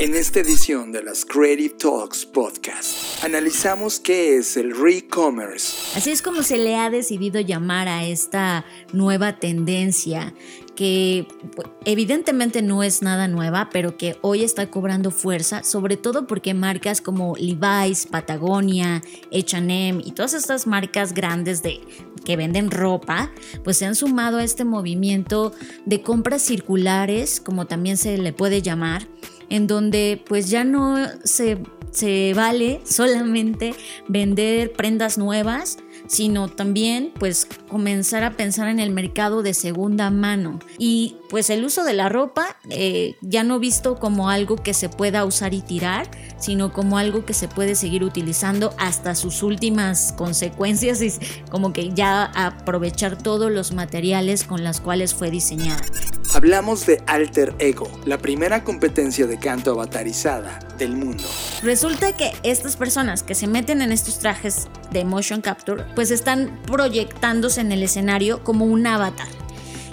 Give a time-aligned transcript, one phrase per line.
[0.00, 5.98] En esta edición de las Creative Talks Podcast, analizamos qué es el re-commerce.
[5.98, 10.32] Así es como se le ha decidido llamar a esta nueva tendencia
[10.76, 11.26] que
[11.84, 17.00] evidentemente no es nada nueva, pero que hoy está cobrando fuerza, sobre todo porque marcas
[17.00, 19.02] como Levi's, Patagonia,
[19.32, 21.80] H&M y todas estas marcas grandes de
[22.24, 23.32] que venden ropa,
[23.64, 25.52] pues se han sumado a este movimiento
[25.86, 29.08] de compras circulares, como también se le puede llamar,
[29.50, 31.58] en donde pues ya no se,
[31.90, 33.74] se vale solamente
[34.08, 40.58] vender prendas nuevas, sino también pues comenzar a pensar en el mercado de segunda mano.
[40.78, 44.88] Y pues el uso de la ropa eh, ya no visto como algo que se
[44.88, 50.12] pueda usar y tirar, sino como algo que se puede seguir utilizando hasta sus últimas
[50.16, 51.12] consecuencias y
[51.50, 55.82] como que ya aprovechar todos los materiales con los cuales fue diseñada.
[56.34, 61.24] Hablamos de Alter Ego, la primera competencia de canto avatarizada del mundo.
[61.62, 66.58] Resulta que estas personas que se meten en estos trajes de motion capture, pues están
[66.66, 69.28] proyectándose en el escenario como un avatar.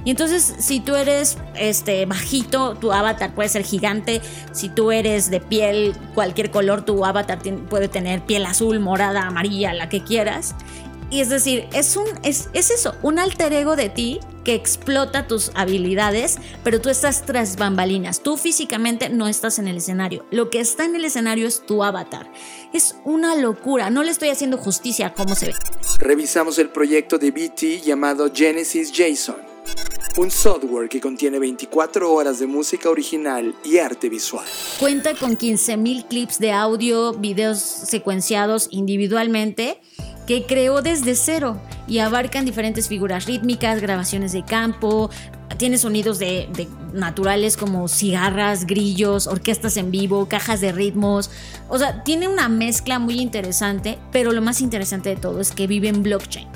[0.06, 4.22] Y entonces, si tú eres este bajito, tu avatar puede ser gigante.
[4.52, 9.74] Si tú eres de piel, cualquier color, tu avatar puede tener piel azul, morada, amarilla,
[9.74, 10.54] la que quieras.
[11.12, 15.28] Y es decir, es, un, es, es eso, un alter ego de ti que explota
[15.28, 18.22] tus habilidades, pero tú estás tras bambalinas.
[18.22, 20.26] Tú físicamente no estás en el escenario.
[20.32, 22.32] Lo que está en el escenario es tu avatar.
[22.74, 23.90] Es una locura.
[23.90, 25.54] No le estoy haciendo justicia a cómo se ve.
[26.00, 29.56] Revisamos el proyecto de BT llamado Genesis JSON.
[30.18, 34.46] Un software que contiene 24 horas de música original y arte visual.
[34.80, 39.82] Cuenta con 15.000 clips de audio, videos secuenciados individualmente
[40.26, 45.10] que creó desde cero y abarcan diferentes figuras rítmicas, grabaciones de campo,
[45.58, 51.30] tiene sonidos de, naturales como cigarras, grillos, orquestas en vivo, cajas de ritmos.
[51.70, 55.68] O sea, tiene una mezcla muy interesante, pero lo más interesante de todo es que
[55.68, 56.48] vive en blockchain.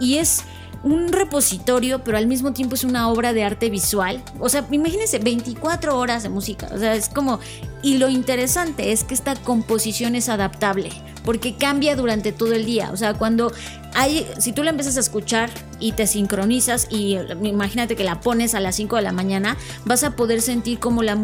[0.00, 0.44] Y es
[0.86, 4.22] un repositorio, pero al mismo tiempo es una obra de arte visual.
[4.38, 6.68] O sea, imagínense 24 horas de música.
[6.72, 7.40] O sea, es como...
[7.82, 10.90] Y lo interesante es que esta composición es adaptable
[11.24, 12.90] porque cambia durante todo el día.
[12.92, 13.52] O sea, cuando
[13.94, 18.54] hay, si tú la empiezas a escuchar y te sincronizas y imagínate que la pones
[18.54, 21.18] a las 5 de la mañana, vas a poder sentir cómo la,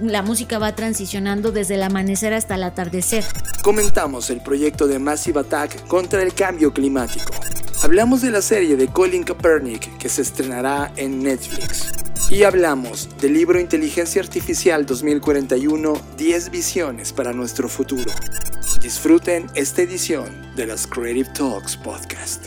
[0.00, 3.24] la música va transicionando desde el amanecer hasta el atardecer.
[3.62, 7.32] Comentamos el proyecto de Massive Attack contra el cambio climático.
[7.80, 11.92] Hablamos de la serie de Colin Kaepernick que se estrenará en Netflix.
[12.28, 18.10] Y hablamos del libro Inteligencia Artificial 2041, 10 visiones para nuestro futuro.
[18.82, 22.46] Disfruten esta edición de las Creative Talks Podcast.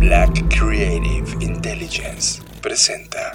[0.00, 3.34] Black Creative Intelligence presenta.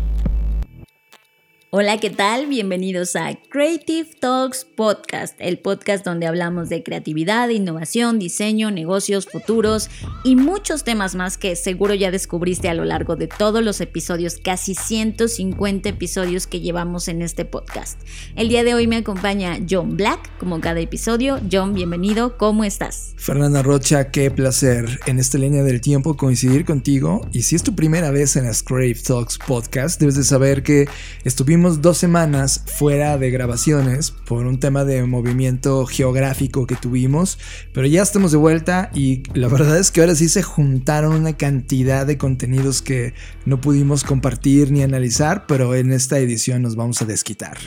[1.73, 2.47] Hola, ¿qué tal?
[2.47, 9.89] Bienvenidos a Creative Talks Podcast, el podcast donde hablamos de creatividad, innovación, diseño, negocios, futuros
[10.25, 14.35] y muchos temas más que seguro ya descubriste a lo largo de todos los episodios,
[14.43, 18.01] casi 150 episodios que llevamos en este podcast.
[18.35, 21.39] El día de hoy me acompaña John Black, como cada episodio.
[21.49, 23.13] John, bienvenido, ¿cómo estás?
[23.15, 27.25] Fernanda Rocha, qué placer en esta línea del tiempo coincidir contigo.
[27.31, 30.89] Y si es tu primera vez en Creative Talks Podcast, debes de saber que
[31.23, 37.37] estuvimos dos semanas fuera de grabaciones por un tema de movimiento geográfico que tuvimos,
[37.73, 41.37] pero ya estamos de vuelta y la verdad es que ahora sí se juntaron una
[41.37, 43.13] cantidad de contenidos que
[43.45, 47.57] no pudimos compartir ni analizar, pero en esta edición nos vamos a desquitar.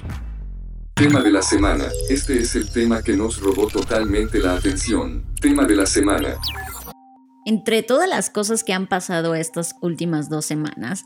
[0.94, 1.87] Tema de la semana.
[2.11, 5.25] Este es el tema que nos robó totalmente la atención.
[5.40, 6.37] Tema de la semana.
[7.47, 11.05] Entre todas las cosas que han pasado estas últimas dos semanas,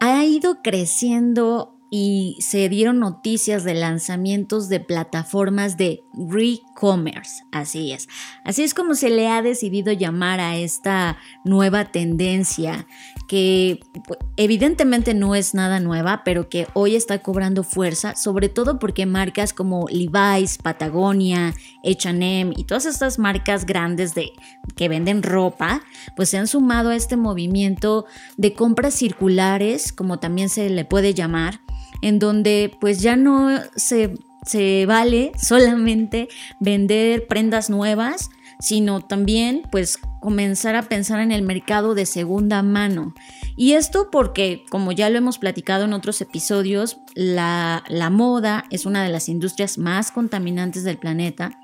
[0.00, 7.42] ha ido creciendo y se dieron noticias de lanzamientos de plataformas de re-commerce.
[7.50, 8.08] Así es.
[8.44, 12.86] Así es como se le ha decidido llamar a esta nueva tendencia
[13.28, 18.78] que pues, evidentemente no es nada nueva, pero que hoy está cobrando fuerza, sobre todo
[18.78, 21.54] porque marcas como Levi's, Patagonia,
[21.84, 24.30] H&M y todas estas marcas grandes de
[24.76, 25.82] que venden ropa,
[26.14, 28.06] pues se han sumado a este movimiento
[28.36, 31.60] de compras circulares, como también se le puede llamar,
[32.02, 34.14] en donde pues ya no se,
[34.44, 36.28] se vale solamente
[36.60, 38.30] vender prendas nuevas,
[38.60, 43.14] sino también pues comenzar a pensar en el mercado de segunda mano.
[43.56, 48.86] Y esto porque, como ya lo hemos platicado en otros episodios, la, la, moda es
[48.86, 51.58] una de las industrias más contaminantes del planeta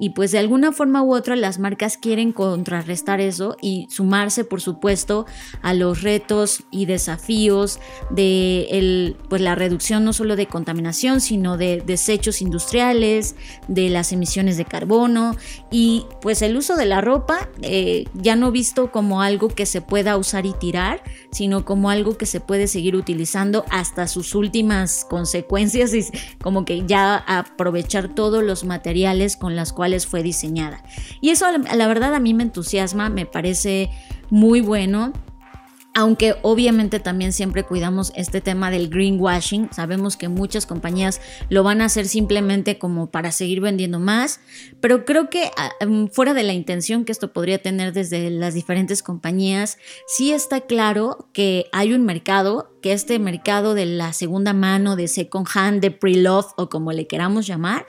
[0.00, 4.62] y pues de alguna forma u otra las marcas quieren contrarrestar eso y sumarse, por
[4.62, 5.26] supuesto,
[5.60, 11.58] a los retos y desafíos de el, pues, la reducción no solo de contaminación, sino
[11.58, 13.36] de desechos industriales,
[13.68, 15.36] de las emisiones de carbono
[15.70, 19.82] y pues el uso de la ropa eh, ya no visto como algo que se
[19.82, 25.04] pueda usar y tirar, sino como algo que se puede seguir utilizando hasta sus últimas
[25.04, 26.06] consecuencias y
[26.42, 30.82] como que ya aprovechar todos los materiales con las cuales fue diseñada.
[31.20, 33.90] Y eso la verdad a mí me entusiasma, me parece
[34.30, 35.12] muy bueno
[35.94, 41.80] aunque obviamente también siempre cuidamos este tema del greenwashing, sabemos que muchas compañías lo van
[41.80, 44.40] a hacer simplemente como para seguir vendiendo más,
[44.80, 48.54] pero creo que ah, em, fuera de la intención que esto podría tener desde las
[48.54, 54.52] diferentes compañías, sí está claro que hay un mercado, que este mercado de la segunda
[54.52, 57.86] mano, de second hand, de pre-love o como le queramos llamar,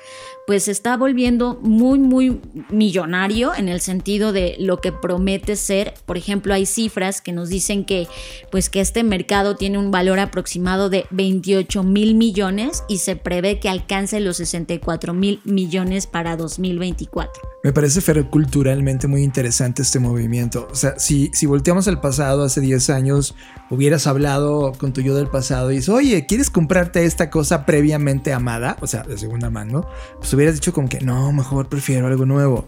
[0.47, 5.93] pues se está volviendo muy, muy millonario en el sentido de lo que promete ser.
[6.05, 8.07] Por ejemplo, hay cifras que nos dicen que,
[8.51, 13.59] pues, que este mercado tiene un valor aproximado de 28 mil millones y se prevé
[13.59, 17.41] que alcance los 64 mil millones para 2024.
[17.63, 20.67] Me parece culturalmente muy interesante este movimiento.
[20.71, 23.35] O sea, si, si volteamos al pasado, hace 10 años,
[23.69, 28.33] hubieras hablado con tu yo del pasado y dices, oye, ¿quieres comprarte esta cosa previamente
[28.33, 28.77] amada?
[28.81, 29.85] O sea, de segunda mano.
[30.17, 32.65] Pues hubieras dicho como que no, mejor prefiero algo nuevo.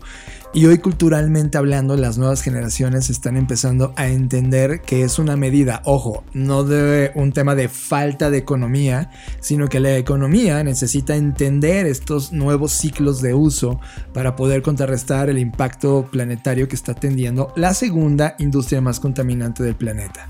[0.54, 5.81] Y hoy culturalmente hablando, las nuevas generaciones están empezando a entender que es una medida,
[5.86, 11.88] ojo, no de un tema de falta de economía, sino que la economía necesita entender
[11.88, 13.80] estos nuevos ciclos de uso
[14.13, 19.75] para poder contrarrestar el impacto planetario que está teniendo la segunda industria más contaminante del
[19.75, 20.30] planeta.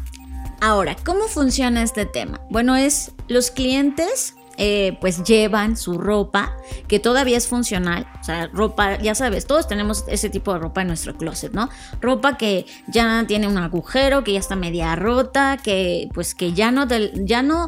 [0.65, 2.39] Ahora, ¿cómo funciona este tema?
[2.49, 6.55] Bueno, es los clientes eh, pues llevan su ropa
[6.87, 10.79] que todavía es funcional, o sea, ropa, ya sabes, todos tenemos ese tipo de ropa
[10.79, 11.67] en nuestro closet, ¿no?
[11.99, 16.71] Ropa que ya tiene un agujero, que ya está media rota, que pues que ya
[16.71, 16.87] no,
[17.25, 17.67] ya no,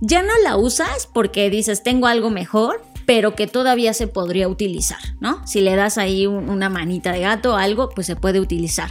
[0.00, 4.98] ya no la usas porque dices tengo algo mejor, pero que todavía se podría utilizar,
[5.20, 5.46] ¿no?
[5.46, 8.90] Si le das ahí una manita de gato o algo, pues se puede utilizar.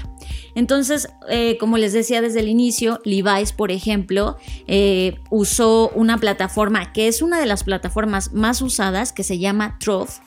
[0.55, 6.93] Entonces, eh, como les decía desde el inicio, Levi's, por ejemplo, eh, usó una plataforma
[6.93, 10.21] que es una de las plataformas más usadas, que se llama Troth,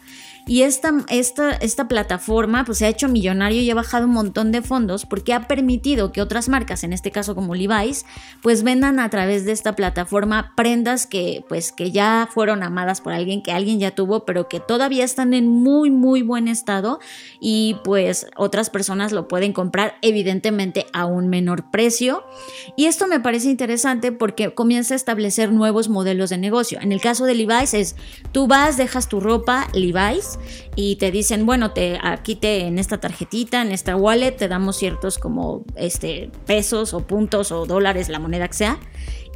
[0.49, 4.50] y esta, esta, esta plataforma pues, se ha hecho millonario y ha bajado un montón
[4.50, 8.06] de fondos porque ha permitido que otras marcas, en este caso como Levi's,
[8.43, 13.12] pues vendan a través de esta plataforma prendas que, pues, que ya fueron amadas por
[13.12, 16.99] alguien, que alguien ya tuvo, pero que todavía están en muy, muy buen estado
[17.41, 22.25] y pues otras personas lo pueden comprar evidentemente a un menor precio.
[22.75, 26.79] Y esto me parece interesante porque comienza a establecer nuevos modelos de negocio.
[26.81, 27.97] En el caso de Levi's es,
[28.33, 30.38] tú vas, dejas tu ropa Levi's,
[30.76, 34.76] y te dicen, bueno, te, aquí te, en esta tarjetita, en esta wallet, te damos
[34.76, 38.79] ciertos como este, pesos o puntos o dólares, la moneda que sea,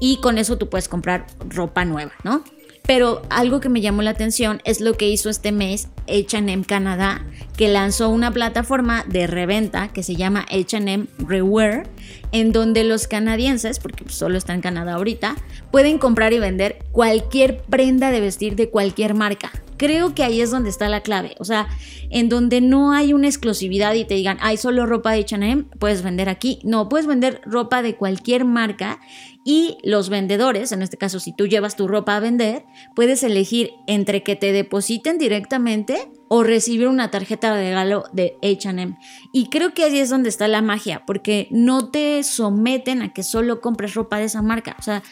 [0.00, 2.42] y con eso tú puedes comprar ropa nueva, ¿no?
[2.84, 7.24] Pero algo que me llamó la atención es lo que hizo este mes HM Canadá,
[7.56, 11.88] que lanzó una plataforma de reventa que se llama HM Rewear,
[12.32, 15.36] en donde los canadienses, porque solo está en Canadá ahorita,
[15.70, 19.52] pueden comprar y vender cualquier prenda de vestir de cualquier marca.
[19.76, 21.34] Creo que ahí es donde está la clave.
[21.38, 21.68] O sea,
[22.10, 26.02] en donde no hay una exclusividad y te digan, hay solo ropa de HM, puedes
[26.02, 26.60] vender aquí.
[26.62, 29.00] No, puedes vender ropa de cualquier marca
[29.44, 33.72] y los vendedores, en este caso si tú llevas tu ropa a vender, puedes elegir
[33.88, 38.96] entre que te depositen directamente o recibir una tarjeta de regalo de HM.
[39.34, 43.22] Y creo que ahí es donde está la magia, porque no te someten a que
[43.22, 44.74] solo compres ropa de esa marca.
[44.78, 45.02] O sea,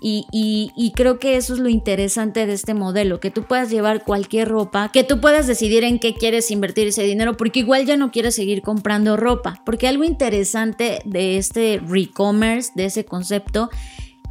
[0.00, 4.46] y, creo que eso es lo interesante de este modelo, que tú puedas llevar cualquier
[4.46, 8.12] ropa, que tú puedas decidir en qué quieres invertir ese dinero, porque igual ya no
[8.12, 9.60] quieres seguir comprando ropa.
[9.66, 13.68] Porque algo interesante de este re-commerce, de ese concepto,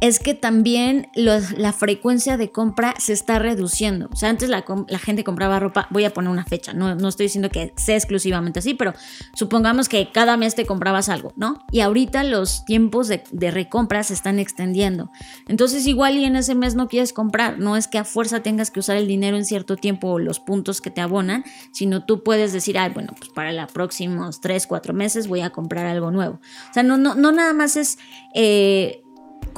[0.00, 4.08] es que también la frecuencia de compra se está reduciendo.
[4.12, 4.64] O sea, antes la,
[4.98, 8.60] gente compraba ropa, voy a poner una fecha, no, no, estoy diciendo que sea exclusivamente
[8.60, 8.94] así, pero
[9.34, 11.64] supongamos que cada mes te comprabas algo, ¿no?
[11.72, 15.10] Y ahorita los tiempos de, recompra se están extendiendo.
[15.48, 18.70] Entonces igual y en ese mes no quieres comprar, no es que a fuerza tengas
[18.70, 22.22] que usar el dinero en cierto tiempo o los puntos que te abonan, sino tú
[22.22, 26.12] puedes decir, ay, bueno, pues para los próximos 3, 4 meses voy a comprar algo
[26.12, 26.40] nuevo.
[26.70, 27.98] O sea, no, no, no nada más es...
[28.34, 29.02] Eh,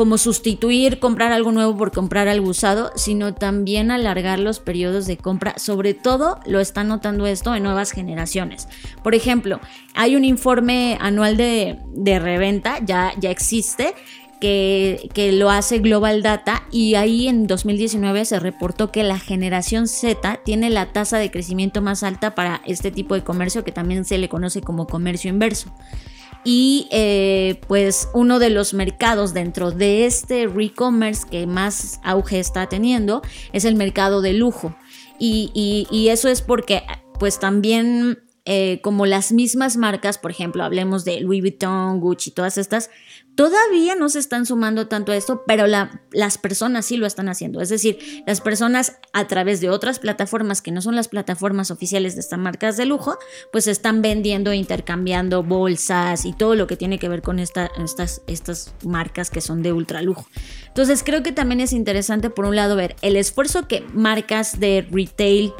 [0.00, 5.18] como sustituir comprar algo nuevo por comprar algo usado, sino también alargar los periodos de
[5.18, 5.58] compra.
[5.58, 8.66] Sobre todo lo están notando esto en nuevas generaciones.
[9.02, 9.60] Por ejemplo,
[9.94, 11.76] hay un informe anual de,
[12.18, 13.92] reventa, ya, ya existe,
[14.40, 19.86] que, que, lo hace Global Data y ahí en 2019 se reportó que la generación
[19.86, 24.06] Z tiene la tasa de crecimiento más alta para este tipo de comercio que también
[24.06, 25.70] se le conoce como comercio inverso
[26.44, 32.68] y eh, pues uno de los mercados dentro de este re-commerce que más auge está
[32.68, 34.74] teniendo es el mercado de lujo.
[35.18, 36.82] Y, eso es porque
[37.18, 42.56] pues también eh, como las mismas marcas, por ejemplo, hablemos de Louis Vuitton, Gucci, todas
[42.56, 42.88] estas,
[43.34, 47.60] Todavía no se están sumando tanto a esto, pero las personas sí lo están haciendo.
[47.60, 52.14] Es decir, las personas a través de otras plataformas que no son las plataformas oficiales
[52.14, 53.18] de estas marcas de lujo,
[53.50, 57.70] pues están vendiendo, intercambiando bolsas y todo lo que tiene que ver con estas,
[58.26, 60.26] estas marcas que son de ultra lujo.
[60.66, 64.86] Entonces creo que también es interesante por un lado ver el esfuerzo que marcas de
[64.90, 65.52] retail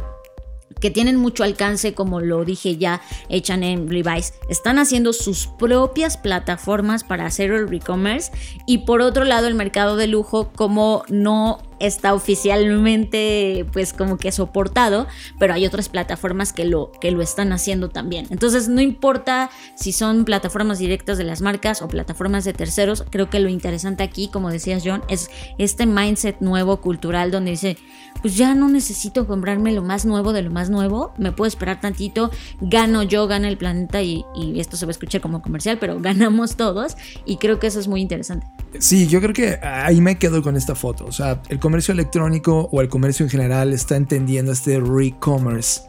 [0.80, 7.04] que tienen mucho alcance, como lo dije ya, H&M, Levi's, están haciendo sus propias plataformas
[7.04, 8.32] para hacer el e-commerce
[8.66, 14.30] y por otro lado el mercado de lujo como no está oficialmente pues como que
[14.30, 15.06] soportado,
[15.38, 18.26] pero hay otras plataformas que lo, que lo están haciendo también.
[18.30, 23.30] Entonces no importa si son plataformas directas de las marcas o plataformas de terceros, creo
[23.30, 27.78] que lo interesante aquí, como decías John, es este mindset nuevo cultural donde dice,
[28.22, 31.80] pues ya no necesito comprarme lo más nuevo de lo más nuevo, me puedo esperar
[31.80, 34.24] tantito, gano yo, gana el planeta y,
[34.56, 37.88] esto se va a escuchar como comercial, pero ganamos todos y creo que eso es
[37.88, 38.46] muy interesante.
[38.78, 42.68] Sí, yo creo que ahí me quedo con esta foto, o sea, el comercio electrónico
[42.72, 45.82] o el comercio en general está entendiendo este re-commerce.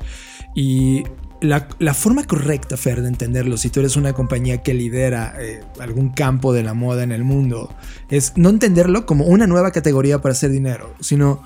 [0.54, 1.04] Y
[1.42, 6.10] la, forma correcta, Fer, de entenderlo, si tú eres una compañía que lidera eh, algún
[6.10, 7.74] campo de la moda en el mundo,
[8.10, 11.42] es no entenderlo como una nueva categoría para hacer dinero, sino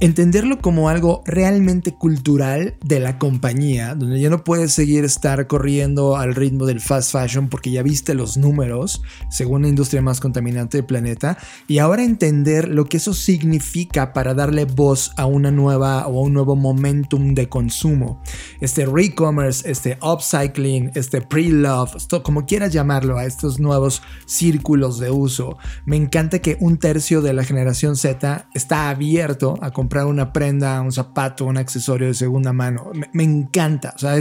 [0.00, 6.16] entenderlo como algo realmente cultural de la compañía, donde ya no puedes seguir estar corriendo
[6.16, 10.78] al ritmo del fast fashion porque ya viste los números, según la industria más contaminante
[10.78, 11.36] del planeta,
[11.66, 16.22] y ahora entender lo que eso significa para darle voz a una nueva o a
[16.22, 18.22] un nuevo momentum de consumo.
[18.60, 25.58] Este re-commerce, este upcycling, este pre-love, como quieras llamarlo, a estos nuevos círculos de uso.
[25.86, 30.80] Me encanta que un tercio de la generación Z está abierto a comprar una prenda,
[30.80, 32.90] un zapato, un accesorio de segunda mano.
[33.12, 34.14] Me, encanta, o sea,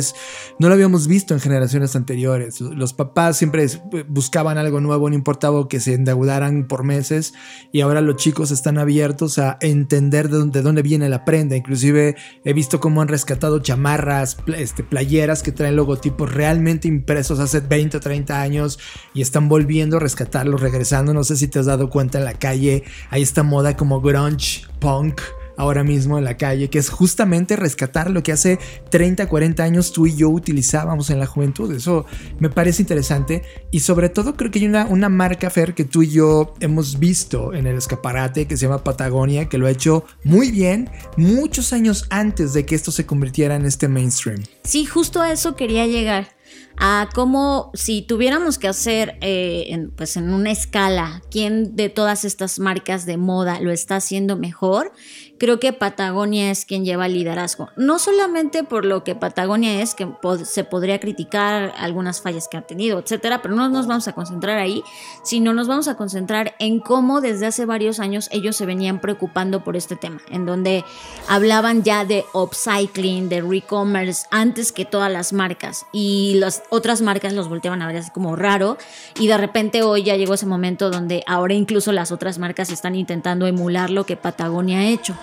[0.59, 2.61] no lo habíamos visto en generaciones anteriores.
[2.61, 3.67] Los papás siempre
[4.07, 7.33] buscaban algo nuevo, no importaba que se endeudaran por meses
[7.71, 11.55] y ahora los chicos están abiertos a entender de dónde, de dónde viene la prenda.
[11.55, 17.59] Inclusive he visto cómo han rescatado chamarras, este, playeras que traen logotipos realmente impresos hace
[17.59, 18.79] 20 o 30 años
[19.13, 21.13] y están volviendo a rescatarlos, regresando.
[21.13, 24.65] No sé si te has dado cuenta en la calle, hay esta moda como grunge,
[24.79, 25.21] punk
[25.57, 28.59] ahora mismo en la calle, que es justamente rescatar lo que hace
[28.89, 31.73] 30, 40 años tú y yo utilizábamos en la juventud.
[31.73, 32.05] Eso
[32.39, 36.03] me parece interesante y sobre todo creo que hay una, una marca, Fer, que tú
[36.03, 40.05] y yo hemos visto en el escaparate que se llama Patagonia, que lo ha hecho
[40.23, 44.43] muy bien muchos años antes de que esto se convirtiera en este mainstream.
[44.63, 46.37] Sí, justo a eso quería llegar
[46.77, 52.23] a cómo si tuviéramos que hacer eh, en, pues en una escala quién de todas
[52.23, 54.91] estas marcas de moda lo está haciendo mejor,
[55.37, 57.69] creo que Patagonia es quien lleva el liderazgo.
[57.75, 60.07] No solamente por lo que Patagonia es, que
[60.43, 64.57] se podría criticar algunas fallas que ha tenido, etcétera, pero no nos vamos a concentrar
[64.57, 64.83] ahí,
[65.23, 69.63] sino nos vamos a concentrar en cómo desde hace varios años ellos se venían preocupando
[69.63, 70.83] por este tema, en donde
[71.27, 75.85] hablaban ya de upcycling, de re-commerce, antes que todas las marcas.
[75.91, 78.77] Y las otras marcas los volteaban a ver así como raro.
[79.19, 82.95] Y de repente hoy ya llegó ese momento donde ahora incluso las otras marcas están
[82.95, 85.15] intentando emular lo que Patagonia ha hecho.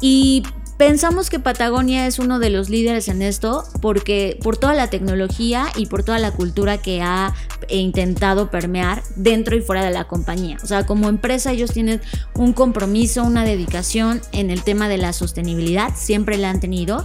[0.00, 0.42] Y
[0.80, 5.66] pensamos que Patagonia es uno de los líderes en esto porque por toda la tecnología
[5.76, 7.34] y por toda la cultura que ha
[7.68, 10.56] intentado permear dentro y fuera de la compañía.
[10.62, 12.00] O sea, como empresa ellos tienen
[12.34, 17.04] un compromiso, una dedicación en el tema de la sostenibilidad, siempre la han tenido.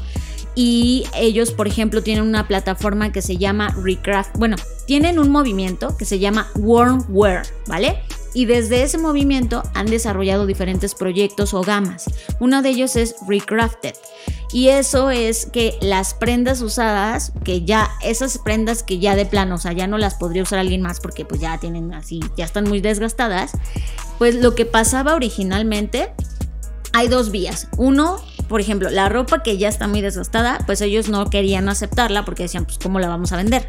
[0.55, 4.37] Y ellos, por ejemplo, tienen una plataforma que se llama Recraft.
[4.37, 4.55] Bueno,
[4.87, 7.99] tienen un movimiento que se llama Warm Wear, ¿vale?
[8.33, 12.05] Y desde ese movimiento han desarrollado diferentes proyectos o gamas.
[12.39, 13.93] Uno de ellos es Recrafted.
[14.51, 19.55] Y eso es que las prendas usadas, que ya, esas prendas que ya de plano,
[19.55, 22.45] o sea, ya no las podría usar alguien más porque pues ya tienen así, ya
[22.45, 23.51] están muy desgastadas,
[24.17, 26.13] pues lo que pasaba originalmente,
[26.93, 27.67] hay dos vías.
[27.77, 32.25] Uno, por ejemplo, la ropa que ya está muy desgastada, pues ellos no querían aceptarla
[32.25, 33.65] porque decían, pues, ¿cómo la vamos a vender?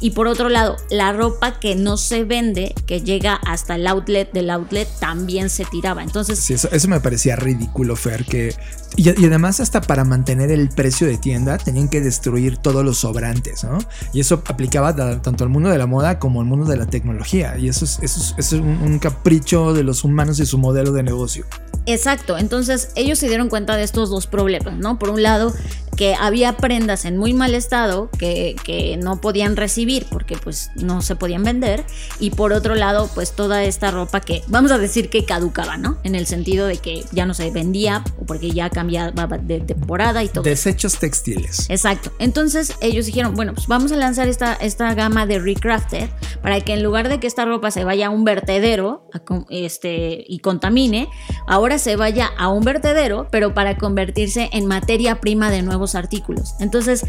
[0.00, 4.32] Y por otro lado, la ropa que no se vende, que llega hasta el outlet
[4.32, 6.02] del outlet, también se tiraba.
[6.02, 6.38] Entonces.
[6.38, 8.54] Sí, eso, eso me parecía ridículo, Fer, que.
[8.96, 13.64] Y, además, hasta para mantener el precio de tienda, tenían que destruir todos los sobrantes,
[13.64, 13.78] ¿no?
[14.12, 17.56] Y eso aplicaba tanto al mundo de la moda como al mundo de la tecnología.
[17.58, 21.46] Y eso es, eso es, un capricho de los humanos y su modelo de negocio.
[21.86, 24.98] Exacto, entonces ellos se dieron cuenta de estos dos problemas, ¿no?
[24.98, 25.52] Por un lado,
[25.96, 31.02] que había prendas en muy mal estado que, que, no podían recibir porque pues no
[31.02, 31.84] se podían vender
[32.18, 35.98] y por otro lado pues toda esta ropa que vamos a decir que caducaba, ¿no?
[36.04, 40.22] En el sentido de que ya no se vendía o porque ya cambiaba de temporada
[40.22, 40.44] y todo.
[40.44, 41.68] Desechos textiles.
[41.68, 42.12] Exacto.
[42.18, 46.08] Entonces ellos dijeron, bueno, pues vamos a lanzar esta, esta gama de Recrafted
[46.42, 49.08] para que en lugar de que esta ropa se vaya a un vertedero
[49.50, 51.08] este, y contamine,
[51.46, 56.54] ahora se vaya a un vertedero pero para convertirse en materia prima de nuevo artículos.
[56.60, 57.04] Entonces,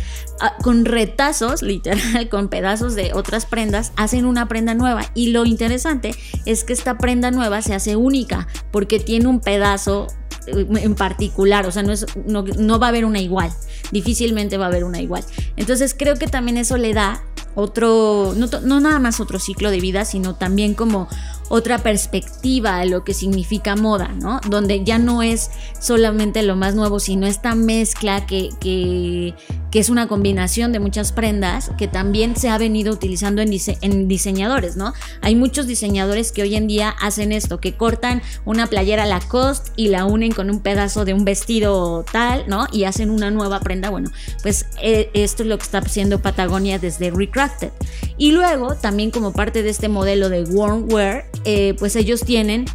[0.62, 5.06] con retazos, literal, con pedazos de otras prendas, hacen una prenda nueva.
[5.14, 6.16] Y lo interesante
[6.46, 10.08] es que esta prenda nueva se hace única porque tiene un pedazo
[10.48, 13.52] eh, en particular, o sea, no, es, no, no va a haber una igual,
[13.92, 15.24] difícilmente va a haber una igual.
[15.56, 17.24] Entonces creo que también eso le da
[17.56, 21.08] otro, no, no nada más otro ciclo de vida, sino también como
[21.50, 24.40] otra perspectiva de lo que significa moda, ¿no?
[24.50, 29.34] Donde ya no es solamente lo más nuevo, sino esta mezcla que, que,
[29.74, 33.80] que es una combinación de muchas prendas que también se ha venido utilizando en, dise
[33.82, 34.94] en, diseñadores, ¿no?
[35.22, 39.88] Hay muchos diseñadores que hoy en día hacen esto, que cortan una playera Lacoste y
[39.88, 42.68] la unen con un pedazo de un vestido tal, ¿no?
[42.72, 43.90] Y hacen una nueva prenda.
[43.90, 44.12] Bueno,
[44.44, 47.72] pues eh, esto es lo que está haciendo Patagonia desde Recrafted.
[48.20, 52.66] Y luego, también como parte de este modelo de warm wear, eh, pues ellos tienen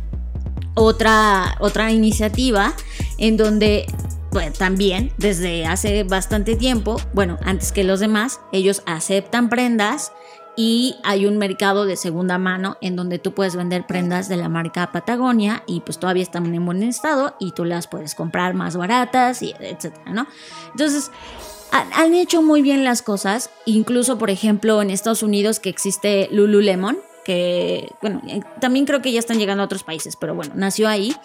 [0.75, 2.75] otra, otra iniciativa
[3.19, 3.87] en donde
[4.39, 10.13] pues, también desde hace bastante tiempo, bueno, antes que los demás, ellos aceptan prendas
[10.57, 14.49] y hay un mercado de segunda mano en donde tú puedes vender prendas de la
[14.49, 18.77] marca Patagonia y pues todavía están en buen estado y tú las puedes comprar más
[18.77, 20.29] baratas y etcétera, ¿no?
[20.71, 21.11] Entonces,
[21.73, 26.97] han hecho muy bien las cosas, incluso por ejemplo en Estados Unidos que existe Lululemon,
[27.25, 30.89] que, bueno, eh, también creo que ya están llegando a otros países, pero bueno, nació
[30.89, 31.17] ahí.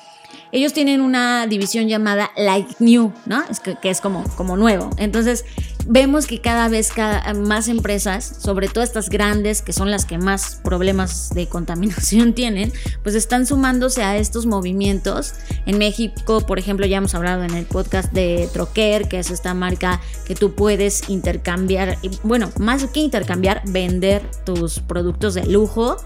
[0.54, 3.44] Ellos tienen una división llamada Like New, ¿no?
[3.50, 4.92] Es que, que es como, como nuevo.
[4.98, 5.46] Entonces,
[5.88, 10.20] vemos que cada vez cada, más empresas, sobre todo estas grandes, que son las que
[10.20, 15.34] más problemas de contaminación tienen, pues están sumándose a estos movimientos.
[15.66, 19.56] En México, por ejemplo, ya hemos hablado en el podcast de Troquer, que es esta
[19.56, 25.98] marca que tú puedes intercambiar, bueno, más que intercambiar, vender tus productos de lujo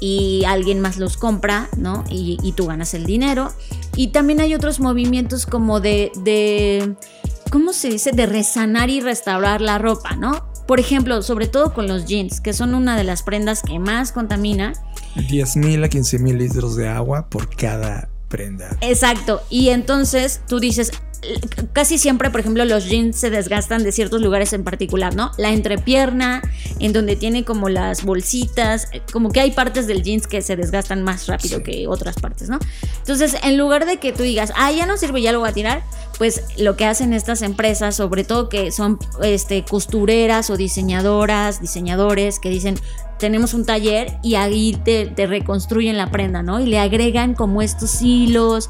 [0.00, 2.04] y alguien más los compra, ¿no?
[2.10, 3.52] Y, y, tú ganas el dinero.
[3.96, 6.94] Y también hay otros movimientos como de, de,
[7.50, 8.12] ¿cómo se dice?
[8.12, 10.46] De resanar y restaurar la ropa, ¿no?
[10.66, 14.12] Por ejemplo, sobre todo con los jeans, que son una de las prendas que más
[14.12, 14.72] contamina.
[15.28, 18.76] 10 mil a 15 mil litros de agua por cada prenda.
[18.80, 19.42] Exacto.
[19.48, 20.90] Y entonces tú dices,
[21.72, 25.30] casi siempre, por ejemplo, los jeans se desgastan de ciertos lugares en particular, ¿no?
[25.38, 26.42] La entrepierna,
[26.78, 31.02] en donde tiene como las bolsitas, como que hay partes del jeans que se desgastan
[31.02, 31.64] más rápido sí.
[31.64, 32.58] que otras partes, ¿no?
[32.98, 35.52] Entonces, en lugar de que tú digas, ah, ya no sirve, ya lo voy a
[35.52, 35.82] tirar,
[36.18, 42.40] pues lo que hacen estas empresas, sobre todo que son este, costureras o diseñadoras, diseñadores,
[42.40, 42.76] que dicen,
[43.18, 46.60] tenemos un taller y ahí te, te, reconstruyen la prenda, ¿no?
[46.60, 48.68] Y le agregan como estos hilos.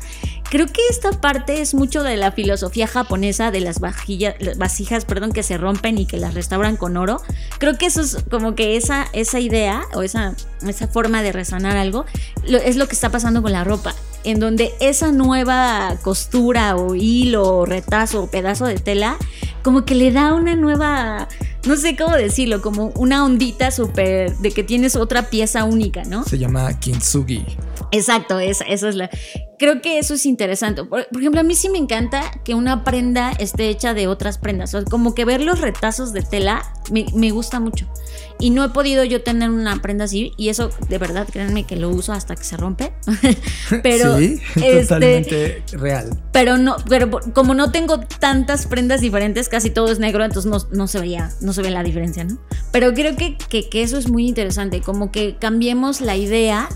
[0.49, 5.33] Creo que esta parte es mucho de la filosofía japonesa de las vajillas, vasijas, perdón,
[5.33, 7.21] que se rompen y que las restauran con oro.
[7.59, 10.35] Creo que eso es como que esa, esa idea o esa,
[10.67, 12.07] esa forma de resonar algo
[12.47, 13.95] lo, es lo que está pasando con la ropa.
[14.23, 19.17] En donde esa nueva costura o hilo o retazo o pedazo de tela
[19.67, 21.27] como que le da una nueva
[21.67, 26.25] no sé cómo decirlo, como una ondita súper de que tienes otra pieza única, ¿no?
[26.25, 27.45] Se llama kintsugi.
[27.93, 29.11] Exacto, esa, esa es la.
[29.59, 30.85] Creo que eso es interesante.
[30.85, 34.39] Por, por, ejemplo, a mí sí me encanta que una prenda esté hecha de otras
[34.39, 34.75] prendas.
[34.75, 37.87] O sea, como que ver los retazos de tela me, me, gusta mucho.
[38.39, 40.33] Y no he podido yo tener una prenda así.
[40.37, 42.93] Y eso, de verdad, créanme que lo uso hasta que se rompe.
[43.83, 44.19] pero.
[44.19, 46.11] Sí, este, totalmente real.
[46.33, 50.59] Pero no, pero como no tengo tantas prendas diferentes, casi todo es negro, entonces no,
[50.77, 52.37] no se veía, no se ve la diferencia, ¿no?
[52.73, 54.83] Pero creo que, que, que eso es muy interesante.
[54.83, 56.69] Como que cambiemos la idea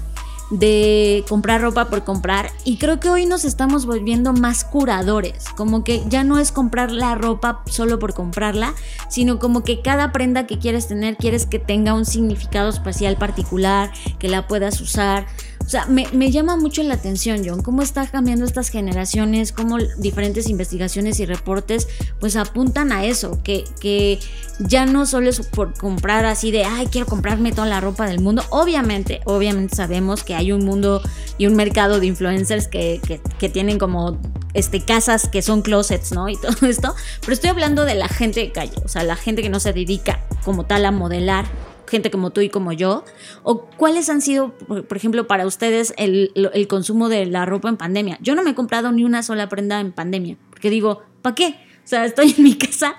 [0.51, 5.85] de comprar ropa por comprar y creo que hoy nos estamos volviendo más curadores, como
[5.85, 8.73] que ya no es comprar la ropa solo por comprarla,
[9.11, 13.93] sino como que cada prenda que quieres tener quieres que tenga un significado espacial particular,
[14.19, 15.27] que la puedas usar.
[15.71, 20.49] O sea, me, llama mucho la atención, John, cómo está cambiando estas generaciones, cómo diferentes
[20.49, 21.87] investigaciones y reportes
[22.19, 24.19] pues apuntan a eso, que, que
[24.59, 28.19] ya no solo es por comprar así de, ay, quiero comprarme toda la ropa del
[28.19, 28.43] mundo.
[28.51, 31.03] Obviamente, obviamente sabemos que hay un mundo
[31.39, 33.01] y un mercado de influencers que,
[33.39, 34.19] que, tienen como
[34.55, 36.29] este, casas que son closets, ¿no?
[36.29, 36.97] Y todo esto.
[37.21, 39.73] Pero estoy hablando de la gente de calle, o sea, la gente que no se
[39.73, 41.47] dedica como tal a modelar
[41.90, 43.05] gente como tú y como yo?
[43.42, 47.76] ¿O cuáles han sido, por ejemplo, para ustedes el, el, consumo de la ropa en
[47.76, 48.18] pandemia?
[48.22, 51.57] Yo no me he comprado ni una sola prenda en pandemia, porque digo, ¿para qué?
[51.85, 52.94] O sea, estoy en mi casa,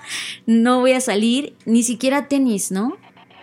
[0.46, 2.96] no voy a salir, ni siquiera tenis, ¿no?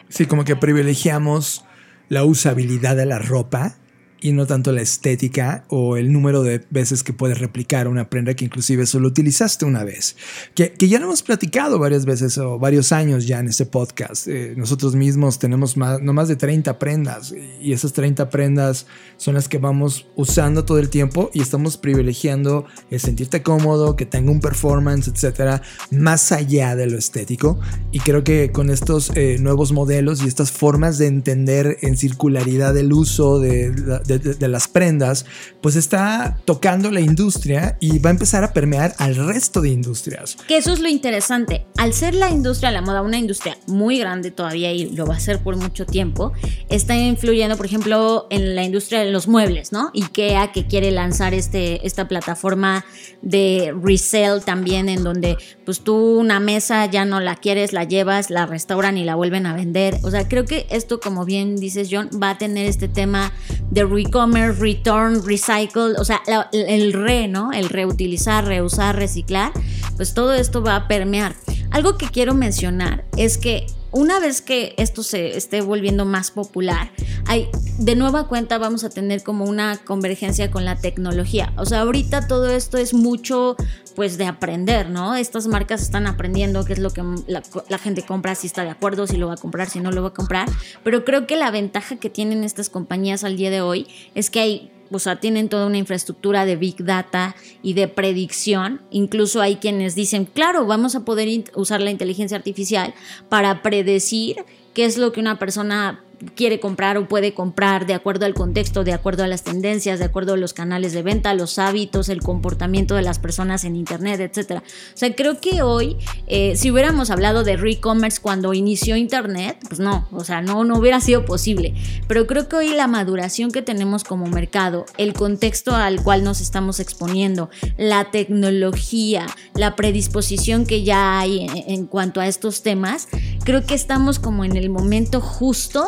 [0.08, 1.66] Sí, como que privilegiamos
[2.08, 3.78] la usabilidad de la ropa
[4.22, 8.34] y no tanto la estética o el número de veces que puedes replicar una prenda
[8.34, 10.16] que inclusive solo utilizaste una vez.
[10.56, 14.28] Que, que ya lo hemos platicado varias veces o varios años ya en este podcast.
[14.28, 18.86] Eh, nosotros mismos tenemos más, no más de 30 prendas y esas 30 prendas
[19.18, 24.06] son las que vamos usando todo el tiempo y estamos privilegiando el sentirte cómodo, que
[24.06, 27.60] tenga un performance, etcétera, más allá de lo estético.
[27.92, 32.76] Y creo que con estos eh, nuevos modelos y estas formas de entender en circularidad
[32.78, 35.26] el uso de, de de, las prendas,
[35.62, 40.38] pues está tocando la industria y va a empezar a permear al resto de industrias.
[40.48, 41.66] Que eso es lo interesante.
[41.78, 45.16] Al ser la industria de la moda una industria muy grande todavía y lo va
[45.16, 46.34] a ser por mucho tiempo,
[46.70, 49.92] está influyendo, por ejemplo, en la industria de los muebles, ¿no?
[49.94, 52.86] IKEA que quiere lanzar este, esta plataforma
[53.22, 58.30] de resell también en donde pues tú una mesa ya no la quieres, la llevas,
[58.30, 59.98] la restauran y la vuelven a vender.
[60.04, 63.32] O sea, creo que esto, como bien dices John, va a tener este tema
[63.70, 67.52] de e-commerce, return, recycle, o sea, el re, ¿no?
[67.52, 69.52] El reutilizar, reusar, reciclar,
[69.96, 71.36] pues todo esto va a permear.
[71.72, 76.92] Algo que quiero mencionar es que una vez que esto se esté volviendo más popular,
[77.26, 81.54] hay, de nueva cuenta vamos a tener como una convergencia con la tecnología.
[81.58, 83.56] O sea, ahorita todo esto es mucho
[83.96, 85.16] pues de aprender, ¿no?
[85.16, 88.70] Estas marcas están aprendiendo qué es lo que la, la, gente compra, si está de
[88.70, 90.48] acuerdo, si lo va a comprar, si no lo va a comprar.
[90.84, 94.40] Pero creo que la ventaja que tienen estas compañías al día de hoy es que
[94.40, 98.82] hay o sea, tienen toda una infraestructura de big data y de predicción.
[98.92, 102.94] Incluso hay quienes dicen, claro, vamos a poder usar la inteligencia artificial
[103.30, 104.38] para predecir
[104.74, 106.04] qué es lo que una persona
[106.36, 110.06] quiere comprar o puede comprar de acuerdo al contexto, de acuerdo a las tendencias, de
[110.06, 114.20] acuerdo a los canales de venta, los hábitos, el comportamiento de las personas en Internet,
[114.20, 114.62] etc.
[114.62, 119.80] O sea, creo que hoy, eh, si hubiéramos hablado de re-commerce cuando inició Internet, pues
[119.80, 121.74] no, o sea, no, no hubiera sido posible.
[122.08, 126.42] Pero creo que hoy la maduración que tenemos como mercado, el contexto al cual nos
[126.42, 133.08] estamos exponiendo, la tecnología, la predisposición que ya hay en cuanto a estos temas,
[133.44, 135.88] creo que estamos como en el momento justo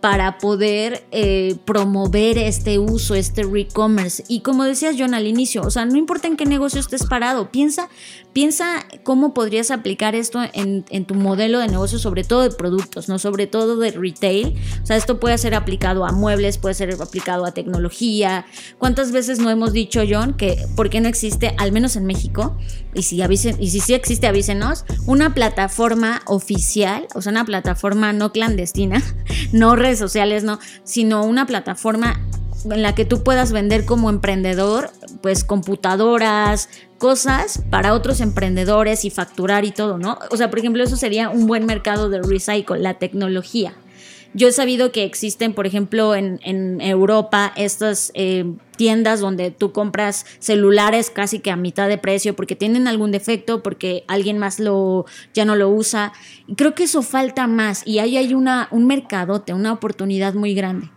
[0.00, 4.22] para poder eh, promover este uso, este re-commerce.
[4.28, 7.50] Y como decías John al inicio, o sea, no importa en qué negocio estés parado,
[7.50, 7.88] piensa,
[8.32, 13.18] piensa cómo podrías aplicar esto en, tu modelo de negocio, sobre todo de productos, no
[13.18, 14.54] sobre todo de retail.
[14.82, 18.46] O sea, esto puede ser aplicado a muebles, puede ser aplicado a tecnología.
[18.78, 22.56] ¿Cuántas veces no hemos dicho, John, que por qué no existe, al menos en México,
[22.94, 28.12] y si, avisen, y si sí existe, avísenos, una plataforma oficial, o sea, una plataforma
[28.12, 29.02] no clandestina,
[29.52, 32.20] no sociales, no, sino una plataforma
[32.64, 34.90] en la que tú puedas vender como emprendedor,
[35.22, 40.18] pues computadoras, cosas para otros emprendedores y facturar y todo, ¿no?
[40.30, 43.74] O sea, por ejemplo, eso sería un buen mercado de recycle, la tecnología.
[44.38, 48.44] Yo he sabido que existen, por ejemplo, en, Europa estas eh,
[48.76, 53.64] tiendas donde tú compras celulares casi que a mitad de precio porque tienen algún defecto,
[53.64, 56.12] porque alguien más lo, ya no lo usa.
[56.56, 60.88] Creo que eso falta más y ahí hay una, un mercadote, una oportunidad muy grande.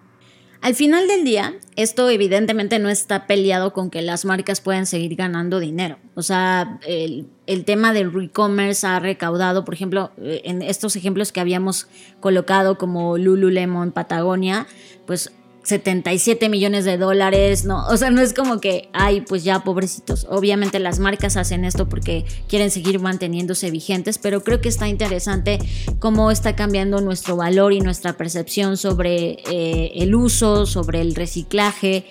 [0.61, 5.15] Al final del día, esto evidentemente no está peleado con que las marcas puedan seguir
[5.15, 5.97] ganando dinero.
[6.13, 7.25] O sea, el,
[7.65, 11.87] tema del e-commerce ha recaudado, por ejemplo, eh, en estos ejemplos que habíamos
[12.19, 14.67] colocado como Lululemon, Patagonia,
[15.07, 15.31] pues
[15.63, 17.85] 77 millones de dólares, ¿no?
[17.87, 20.25] O sea, no es como que, ay, pues ya pobrecitos.
[20.29, 25.59] Obviamente las marcas hacen esto porque quieren seguir manteniéndose vigentes, pero creo que está interesante
[25.99, 32.05] cómo está cambiando nuestro valor y nuestra percepción sobre eh, el uso, sobre el reciclaje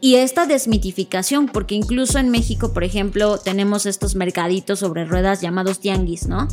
[0.00, 5.78] y esta desmitificación, porque incluso en México, por ejemplo, tenemos estos mercaditos sobre ruedas llamados
[5.78, 6.48] tianguis, ¿no?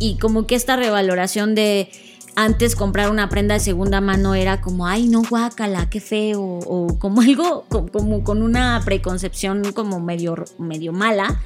[0.00, 1.90] Y como que esta revaloración de
[2.38, 6.96] antes comprar una prenda de segunda mano era como, ay, no, guácala, qué feo, o
[7.00, 11.40] como algo, como, con una preconcepción como medio, medio mala.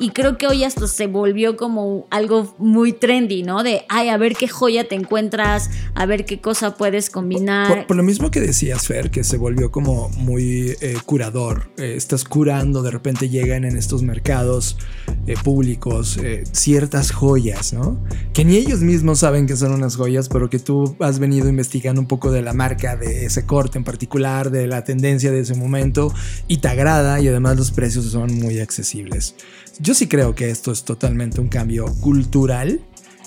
[0.00, 3.64] Y creo que hoy hasta se volvió como algo muy trendy, ¿no?
[3.64, 7.86] De, ay, a ver qué joya te encuentras, a ver qué cosa puedes combinar.
[7.86, 11.70] Por, lo mismo que decías, Fer, que se volvió como muy eh, curador.
[11.78, 14.78] Eh, estás curando, de repente llegan en estos mercados
[15.26, 16.18] eh, públicos
[16.52, 18.02] ciertas joyas, ¿no?
[18.32, 22.00] Que ni ellos mismos saben que son unas joyas, pero que tú has venido investigando
[22.00, 25.54] un poco de la marca, de ese corte en particular, de la tendencia de ese
[25.54, 26.12] momento,
[26.46, 29.34] y te agrada, y además los precios son muy accesibles.
[29.80, 32.80] Yo sí creo que esto es totalmente un cambio cultural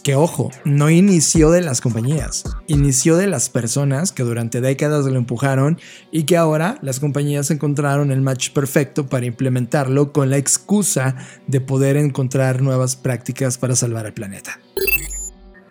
[0.03, 5.17] que ojo, no inició de las compañías, inició de las personas que durante décadas lo
[5.17, 5.79] empujaron
[6.11, 11.15] y que ahora las compañías encontraron el match perfecto para implementarlo con la excusa
[11.47, 14.59] de poder encontrar nuevas prácticas para salvar el planeta.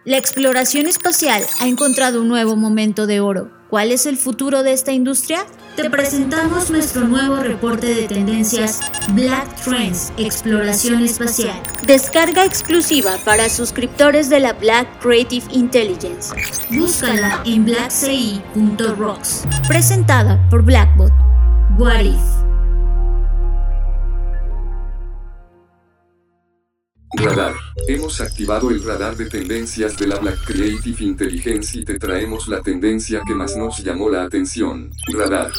[0.05, 3.51] La exploración espacial ha encontrado un nuevo momento de oro.
[3.69, 5.45] ¿Cuál es el futuro de esta industria?
[5.77, 11.63] Te presentamos nuestro nuevo reporte de tendencias Black Trends Exploración Espacial.
[11.87, 16.35] Descarga exclusiva para suscriptores de la Black Creative Intelligence.
[16.71, 19.45] Búscala en blackci.rocks.
[19.69, 21.13] Presentada por Blackbot.
[21.79, 22.50] What If?
[27.13, 27.55] Radar.
[27.89, 32.61] Hemos activado el radar de tendencias de la Black Creative Intelligence y te traemos la
[32.61, 34.93] tendencia que más nos llamó la atención.
[35.13, 35.51] Radar.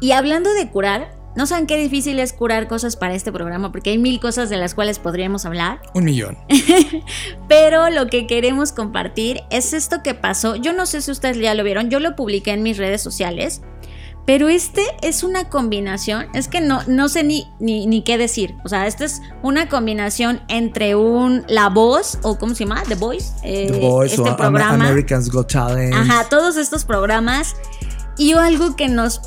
[0.00, 3.90] Y hablando de curar, no saben qué difícil es curar cosas para este programa porque
[3.90, 5.82] hay mil cosas de las cuales podríamos hablar.
[5.92, 6.38] Un millón.
[7.48, 10.56] Pero lo que queremos compartir es esto que pasó.
[10.56, 13.60] Yo no sé si ustedes ya lo vieron, yo lo publiqué en mis redes sociales.
[14.26, 18.56] Pero este es una combinación, es que no, no sé ni, ni, qué decir.
[18.64, 22.82] O sea, esta es una combinación entre un La Voz, o ¿cómo se llama?
[22.88, 23.30] The Voice.
[23.44, 24.88] Eh, The Voice este o programa.
[24.88, 25.94] Americans Got Talent.
[25.94, 27.54] Ajá, todos estos programas.
[28.18, 29.20] Y algo que nos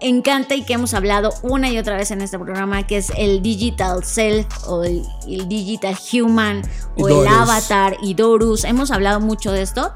[0.00, 3.42] encanta y que hemos hablado una y otra vez en este programa, que es el
[3.42, 5.02] Digital Self o el,
[5.48, 6.62] Digital Human
[6.96, 8.64] o el Avatar y Dorus.
[8.64, 9.92] Hemos hablado mucho de esto.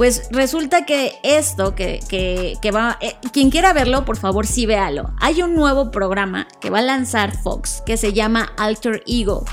[0.00, 5.12] Pues resulta que esto, que, que, va, eh, quien quiera verlo, por favor sí véalo.
[5.20, 9.44] Hay un nuevo programa que va a lanzar Fox que se llama Alter Ego.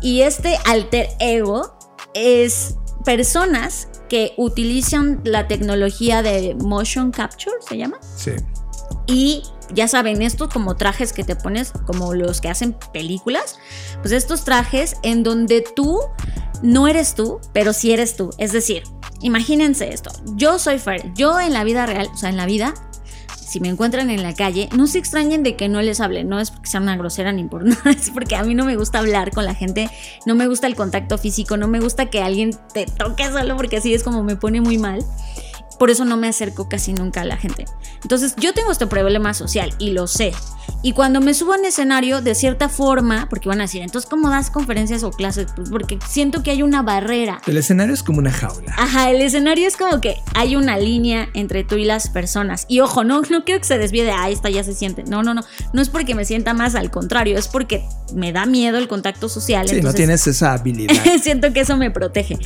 [0.00, 1.78] Y este alter ego
[2.14, 7.98] es personas que utilizan la tecnología de motion capture, ¿se llama?
[8.00, 8.30] Sí.
[9.06, 13.58] Y ya saben, estos como trajes que te pones, como los que hacen películas,
[14.00, 16.00] pues estos trajes en donde tú
[16.62, 18.30] no eres tú, pero sí eres tú.
[18.38, 18.82] Es decir,
[19.20, 20.10] imagínense esto.
[20.34, 21.12] Yo soy Fer.
[21.14, 22.74] Yo en la vida real, o sea, en la vida,
[23.48, 26.24] si me encuentran en la calle, no se extrañen de que no les hable.
[26.24, 28.76] No es porque sea una grosera ni por nada, es porque a mí no me
[28.76, 29.90] gusta hablar con la gente,
[30.26, 33.78] no me gusta el contacto físico, no me gusta que alguien te toque solo porque
[33.78, 35.04] así es como me pone muy mal.
[35.78, 37.64] Por eso no me acerco casi nunca a la gente.
[38.02, 40.32] Entonces yo tengo este problema social y lo sé.
[40.82, 44.30] Y cuando me subo en escenario, de cierta forma, porque van a decir, entonces, ¿cómo
[44.30, 45.48] das conferencias o clases?
[45.56, 47.40] Pues porque siento que hay una barrera.
[47.46, 48.72] El escenario es como una jaula.
[48.76, 52.64] Ajá, el escenario es como que hay una línea entre tú y las personas.
[52.68, 55.04] Y ojo, no, no quiero que se desvíe de, ah, esta ya se siente.
[55.04, 55.42] No, no, no.
[55.72, 59.28] No es porque me sienta más, al contrario, es porque me da miedo el contacto
[59.28, 59.68] social.
[59.68, 60.94] Sí, no tienes esa habilidad.
[61.22, 62.38] siento que eso me protege.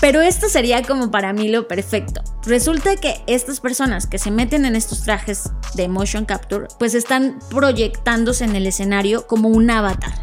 [0.00, 2.22] Pero esto sería como para mí lo perfecto.
[2.46, 7.40] Resulta que estas personas que se meten en estos trajes de motion capture, pues están
[7.50, 10.14] proyectándose en el escenario como un avatar.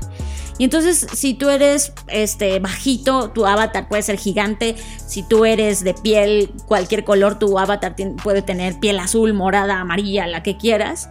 [0.58, 4.76] Y entonces, si tú eres este bajito, tu avatar puede ser gigante.
[5.06, 10.28] Si tú eres de piel cualquier color, tu avatar puede tener piel azul, morada, amarilla,
[10.28, 11.10] la que quieras.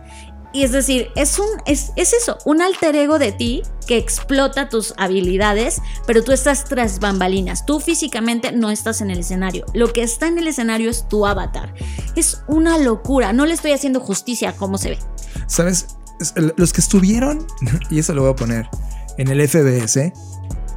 [0.54, 4.94] Y es decir, es, un, es, eso, un alter ego de ti que explota tus
[4.96, 7.66] habilidades, pero tú estás tras bambalinas.
[7.66, 9.66] Tú físicamente no estás en el escenario.
[9.74, 11.74] Lo que está en el escenario es tu avatar.
[12.14, 13.32] Es una locura.
[13.32, 14.98] No le estoy haciendo justicia a cómo se ve.
[15.48, 15.88] ¿Sabes?
[16.56, 17.44] Los que estuvieron,
[17.90, 18.68] y eso lo voy a poner,
[19.18, 20.12] en el FBS,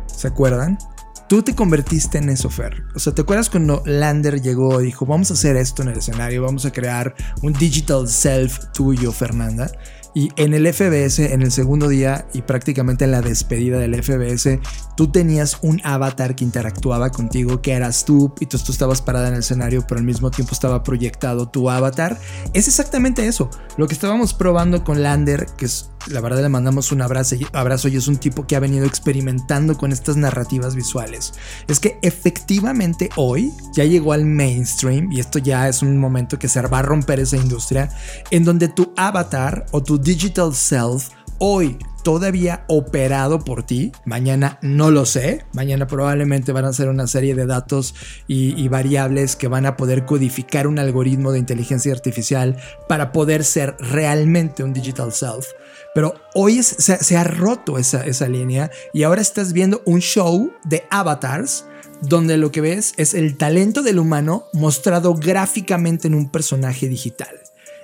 [0.07, 0.79] ¿se acuerdan?
[1.27, 2.85] Tú te convertiste en eso, Fer.
[2.95, 5.97] O sea, ¿te acuerdas cuando Lander llegó y dijo, vamos a hacer esto en el
[5.97, 9.69] escenario, vamos a crear un digital self tuyo, Fernanda?
[10.13, 14.59] Y en el FBS, en el segundo día y prácticamente en la despedida del FBS,
[14.95, 19.27] tú tenías un avatar que interactuaba contigo, que eras tú, y tú, tú estabas parada
[19.27, 22.19] en el escenario, pero al mismo tiempo estaba proyectado tu avatar.
[22.53, 23.49] Es exactamente eso.
[23.77, 27.87] Lo que estábamos probando con Lander, que es la verdad le mandamos un abrazo, abrazo
[27.87, 31.33] y es un tipo que ha venido experimentando con estas narrativas visuales.
[31.67, 36.47] Es que efectivamente hoy ya llegó al mainstream y esto ya es un momento que
[36.47, 37.89] se va a romper esa industria
[38.31, 43.91] en donde tu avatar o tu digital self hoy todavía operado por ti.
[44.05, 45.43] Mañana no lo sé.
[45.51, 47.93] Mañana probablemente van a ser una serie de datos
[48.25, 52.55] y, variables que van a poder codificar un algoritmo de inteligencia artificial
[52.87, 55.45] para poder ser realmente un digital self.
[55.93, 60.53] Pero hoy se, se, ha roto esa, esa línea y ahora estás viendo un show
[60.63, 61.65] de avatars
[61.99, 67.35] donde lo que ves es el talento del humano mostrado gráficamente en un personaje digital.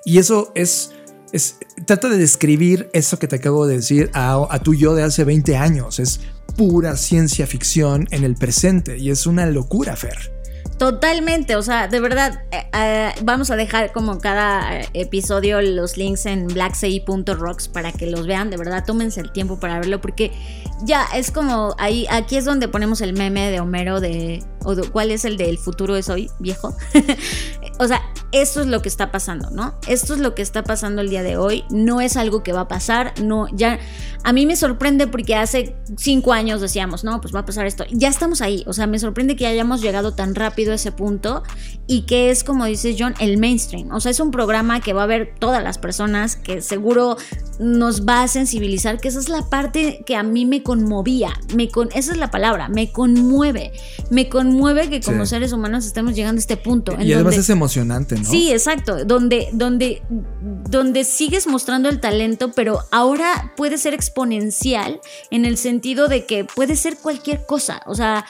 [0.05, 0.91] Y eso es
[1.33, 5.03] es, trata de describir eso que te acabo de decir a, a tu yo de
[5.03, 5.99] hace 20 años.
[5.99, 6.21] Es
[6.55, 10.31] pura ciencia ficción en el presente y es una locura, Fer.
[10.77, 16.25] Totalmente, o sea, de verdad, eh, eh, vamos a dejar como cada episodio los links
[16.25, 20.31] en blacksea.rocks para que los vean, de verdad, tómense el tiempo para verlo porque
[20.83, 24.87] ya es como ahí, aquí es donde ponemos el meme de Homero de, o de,
[24.89, 26.75] ¿cuál es el del futuro es hoy, viejo?
[27.79, 29.75] o sea, esto es lo que está pasando, ¿no?
[29.87, 32.61] Esto es lo que está pasando el día de hoy, no es algo que va
[32.61, 33.79] a pasar, no, ya,
[34.23, 37.85] a mí me sorprende porque hace cinco años decíamos, no, pues va a pasar esto,
[37.91, 41.43] ya estamos ahí, o sea, me sorprende que hayamos llegado tan rápido a ese punto
[41.85, 45.03] y que es, como dice John, el mainstream, o sea, es un programa que va
[45.03, 47.17] a ver todas las personas, que seguro
[47.59, 51.69] nos va a sensibilizar, que esa es la parte que a mí me conmovía, me
[51.69, 53.73] con, esa es la palabra, me conmueve,
[54.09, 55.31] me conmueve que como sí.
[55.31, 56.93] seres humanos estemos llegando a este punto.
[56.93, 58.29] En y además donde, emocionante, ¿no?
[58.29, 64.99] Sí, exacto, donde, donde, donde sigues mostrando el talento, pero ahora puede ser exponencial
[65.31, 68.25] en el sentido de que puede ser cualquier cosa, o sea...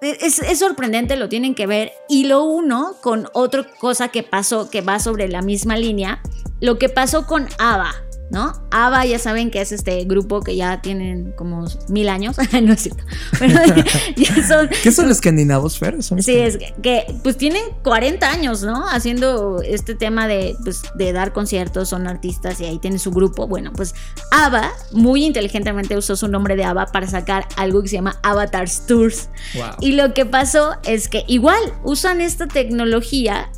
[0.00, 1.92] Es, es, sorprendente, lo tienen que ver.
[2.10, 6.20] Y lo uno con otra cosa que pasó, que va sobre la misma línea,
[6.60, 7.94] lo que pasó con Ava.
[8.34, 8.52] ¿No?
[8.70, 12.82] ABBA ya saben que es este grupo que ya tienen como mil años, no es
[12.82, 13.04] cierto.
[13.38, 13.54] Pero
[14.16, 16.02] ya son, ¿Qué son los escandinavos, Fer?
[16.02, 18.86] ¿Son sí, es que, que, pues tienen 40 años, ¿no?
[18.88, 23.46] Haciendo este tema de, pues, de dar conciertos, son artistas y ahí tienen su grupo.
[23.46, 23.94] Bueno, pues
[24.32, 28.86] ABBA muy inteligentemente usó su nombre de ABBA para sacar algo que se llama Avatars
[28.86, 29.28] Tours.
[29.54, 29.64] Wow.
[29.80, 33.48] Y lo que pasó es que igual usan esta tecnología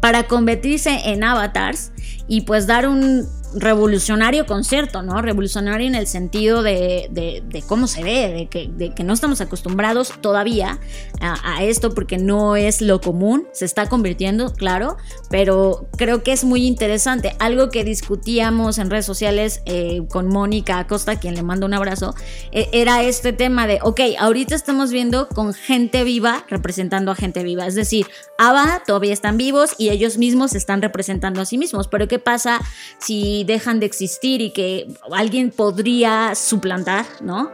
[0.00, 1.90] para convertirse en avatars
[2.28, 5.22] y pues dar un revolucionario concierto, ¿no?
[5.22, 9.40] Revolucionario en el sentido de, de, cómo se ve, de que, de que, no estamos
[9.40, 10.78] acostumbrados todavía
[11.20, 14.96] a, esto porque no es lo común, se está convirtiendo, claro,
[15.30, 17.34] pero creo que es muy interesante.
[17.38, 22.14] Algo que discutíamos en redes sociales eh, con Mónica Acosta, quien le mando un abrazo,
[22.52, 27.42] eh, era este tema de, ok, ahorita estamos viendo con gente viva representando a gente
[27.42, 28.06] viva, es decir,
[28.38, 32.60] ABBA todavía están vivos y ellos mismos están representando a sí mismos, pero ¿qué pasa
[32.98, 37.52] si dejan de existir y que alguien podría suplantar, ¿no?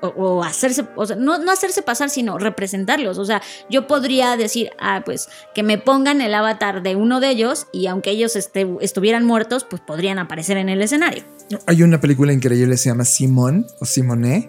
[0.00, 3.18] O, hacerse, o sea, no, no, hacerse pasar, sino representarlos.
[3.18, 7.30] O sea, yo podría decir, ah, pues que me pongan el avatar de uno de
[7.30, 11.24] ellos y aunque ellos este, estuvieran muertos, pues podrían aparecer en el escenario.
[11.66, 14.48] Hay una película increíble, se llama Simón o Simone.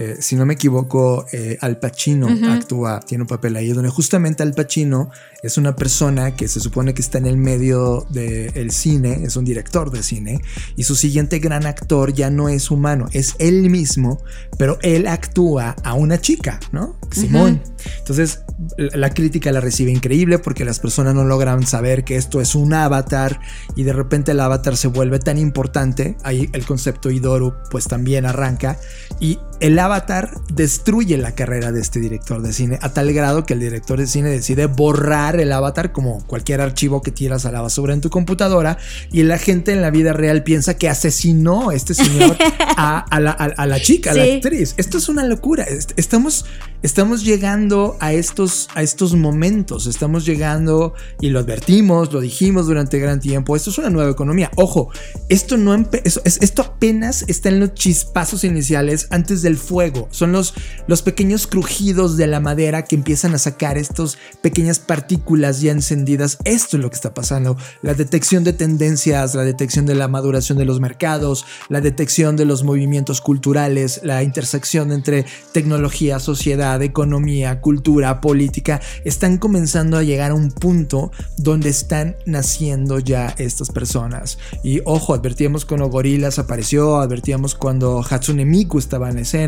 [0.00, 2.56] Eh, si no me equivoco, eh, Al Pacino uh -huh.
[2.56, 5.10] actúa, tiene un papel ahí, donde justamente Al Pacino
[5.42, 9.36] es una persona que se supone que está en el medio del de cine, es
[9.36, 10.40] un director de cine,
[10.74, 14.22] y su siguiente gran actor ya no es humano, es él mismo,
[14.56, 16.98] pero él actúa a una chica, ¿no?
[17.12, 17.60] Simón.
[17.62, 17.98] Uh -huh.
[17.98, 18.40] Entonces,
[18.78, 22.72] la crítica la recibe increíble porque las personas no logran saber que esto es un
[22.72, 23.40] avatar
[23.76, 28.24] y de repente el avatar se vuelve tan importante, ahí el concepto Idoru pues también
[28.24, 28.78] arranca
[29.18, 33.54] y el avatar destruye la carrera de este director de cine a tal grado que
[33.54, 37.60] el director de cine decide borrar el avatar como cualquier archivo que tiras a la
[37.60, 38.78] basura en tu computadora
[39.12, 42.36] y la gente en la vida real piensa que asesinó a este señor
[42.76, 44.74] a, a, la, a, a, la, chica, a la actriz.
[44.76, 45.66] Esto es una locura.
[45.96, 46.46] Estamos,
[46.82, 52.98] estamos llegando a estos, a estos momentos, estamos llegando y lo advertimos, lo dijimos durante
[52.98, 53.56] gran tiempo.
[53.56, 54.50] Esto es una nueva economía.
[54.56, 54.90] Ojo,
[55.28, 60.06] esto, no esto apenas está en los chispazos iniciales antes del fuego.
[60.12, 60.54] Son los,
[60.86, 66.38] los pequeños crujidos de la madera que empiezan a sacar estas pequeñas partículas ya encendidas.
[66.44, 67.56] Esto es lo que está pasando.
[67.82, 72.44] La detección de tendencias, la detección de la maduración de los mercados, la detección de
[72.44, 80.30] los movimientos culturales, la intersección entre tecnología, sociedad, economía, cultura, política, están comenzando a llegar
[80.30, 84.38] a un punto donde están naciendo ya estas personas.
[84.62, 89.39] Y ojo, advertíamos cuando Gorilas apareció, advertíamos cuando Hatsune Miku estaba en escena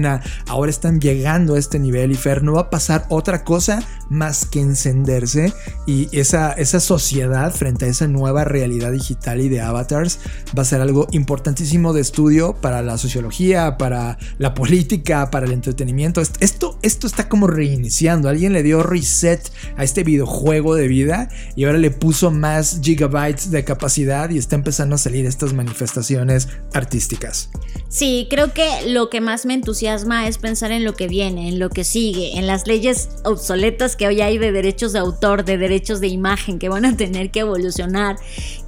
[0.48, 4.44] ahora están llegando a este nivel y Fer, no va a pasar otra cosa más
[4.44, 5.52] que encenderse
[5.87, 10.18] y esa, esa sociedad frente a esa nueva realidad digital y de avatars
[10.57, 15.52] va a ser algo importantísimo de estudio para la sociología, para la política, para el
[15.52, 16.20] entretenimiento.
[16.20, 18.28] Esto, esto está como reiniciando.
[18.28, 23.51] Alguien le dio reset a este videojuego de vida y ahora le puso más gigabytes
[23.51, 27.51] de capacidad y está empezando a salir estas manifestaciones artísticas.
[27.88, 31.59] Sí, creo que lo que más me entusiasma es pensar en lo que viene, en
[31.59, 35.59] lo que sigue, en las leyes obsoletas que hoy hay de derechos de autor, de
[35.59, 38.16] derechos de imagen que van a tener que evolucionar.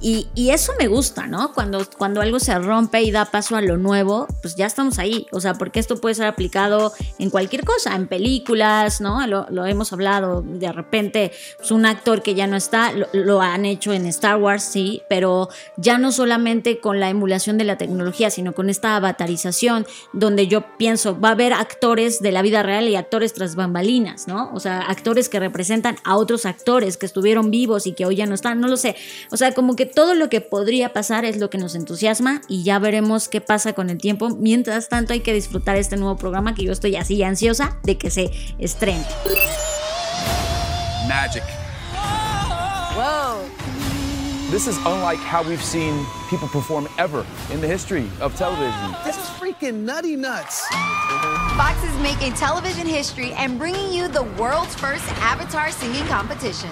[0.01, 1.53] Y, eso me gusta, ¿no?
[1.53, 5.25] Cuando, cuando algo se rompe y da paso a lo nuevo, pues ya estamos ahí.
[5.31, 9.25] O sea, porque esto puede ser aplicado en cualquier cosa, en películas, ¿no?
[9.25, 13.65] Lo, hemos hablado, de repente, pues un actor que ya no está, lo, lo han
[13.65, 18.29] hecho en Star Wars, sí, pero ya no solamente con la emulación de la tecnología,
[18.29, 22.87] sino con esta avatarización, donde yo pienso, va a haber actores de la vida real
[22.87, 24.51] y actores tras bambalinas, ¿no?
[24.53, 28.25] O sea, actores que representan a otros actores que estuvieron vivos y que hoy ya
[28.25, 28.95] no están, no lo sé.
[29.31, 32.63] O sea, como que todo lo que podría pasar es lo que nos entusiasma y
[32.63, 34.29] ya veremos qué pasa con el tiempo.
[34.29, 38.09] Mientras tanto, hay que disfrutar este nuevo programa que yo estoy así ansiosa de que
[38.09, 39.05] se estrene.
[41.07, 41.64] Magic.
[44.51, 48.95] This is unlike how we've seen people perform ever in the history of television.
[49.03, 50.63] This is freaking nutty nuts.
[51.57, 56.69] Fox is making television history and bringing you the world's first Avatar singing competition.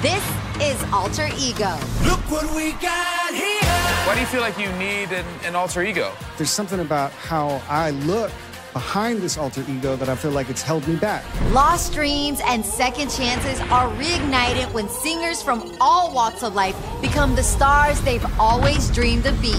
[0.00, 0.24] This
[0.62, 1.74] is Alter Ego.
[2.04, 3.60] Look what we got here.
[4.06, 6.12] Why do you feel like you need an, an alter ego?
[6.36, 8.30] There's something about how I look
[8.72, 11.24] behind this alter ego that I feel like it's held me back.
[11.50, 17.34] Lost dreams and second chances are reignited when singers from all walks of life become
[17.34, 19.54] the stars they've always dreamed of being.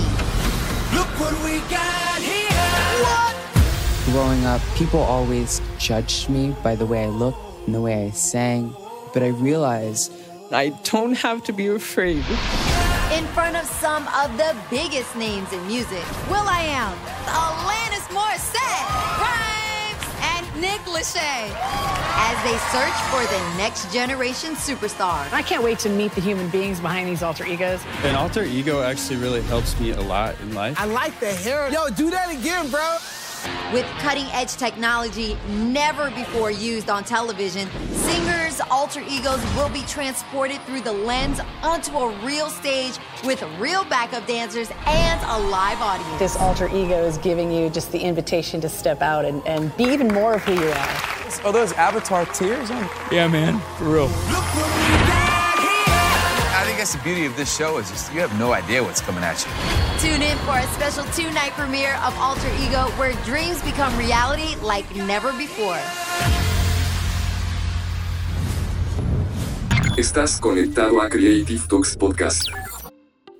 [0.94, 2.52] Look what we got here!
[3.04, 3.36] What?
[4.06, 8.10] Growing up, people always judged me by the way I looked and the way I
[8.12, 8.76] sang,
[9.14, 10.12] but I realized
[10.52, 12.26] I don't have to be afraid
[13.12, 16.04] in front of some of the biggest names in music.
[16.30, 16.96] Will I Am,
[17.28, 18.88] Alanis Morissette,
[19.20, 21.52] Grimes, and Nick Lachey.
[22.24, 25.32] As they search for the next generation superstar.
[25.34, 27.82] I can't wait to meet the human beings behind these alter egos.
[28.04, 30.80] An alter ego actually really helps me a lot in life.
[30.80, 31.70] I like the hair.
[31.70, 32.98] Yo, do that again, bro.
[33.74, 40.62] With cutting edge technology never before used on television, singers' alter egos will be transported
[40.62, 46.20] through the lens onto a real stage with real backup dancers and a live audience.
[46.20, 49.86] This alter ego is giving you just the invitation to step out and, and be
[49.86, 50.98] even more of who you are.
[51.44, 52.70] Oh, those avatar tears?
[53.12, 54.91] Yeah, man, for real.
[56.92, 59.00] I think that's the beauty of this show is just you have no idea what's
[59.00, 59.52] coming at you.
[60.00, 64.86] Tune in for a special two-night premiere of Alter Ego where dreams become reality like
[64.96, 65.80] never before.
[69.98, 72.50] Estás conectado a Creative Talks Podcast.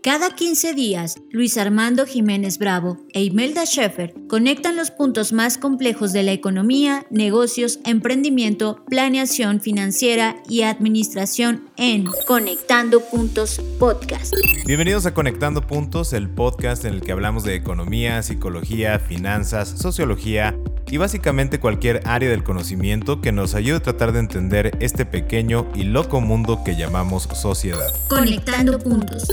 [0.04, 6.12] Cada 15 días, Luis Armando Jiménez Bravo e Imelda Schaeffer conectan los puntos más complejos
[6.12, 14.34] de la economía, negocios, emprendimiento, planeación financiera y administración en Conectando Puntos Podcast.
[14.66, 20.58] Bienvenidos a Conectando Puntos, el podcast en el que hablamos de economía, psicología, finanzas, sociología
[20.90, 25.68] y básicamente cualquier área del conocimiento que nos ayude a tratar de entender este pequeño
[25.76, 27.94] y loco mundo que llamamos sociedad.
[28.10, 29.28] Conectando Puntos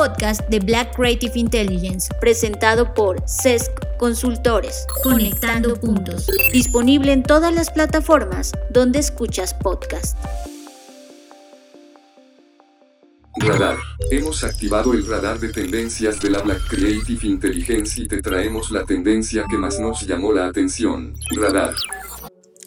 [0.00, 7.70] podcast de Black Creative Intelligence presentado por CESC Consultores, Conectando Puntos, disponible en todas las
[7.70, 10.16] plataformas donde escuchas podcast.
[13.36, 13.76] Radar.
[14.10, 18.86] Hemos activado el radar de tendencias de la Black Creative Intelligence y te traemos la
[18.86, 21.12] tendencia que más nos llamó la atención.
[21.36, 21.74] Radar.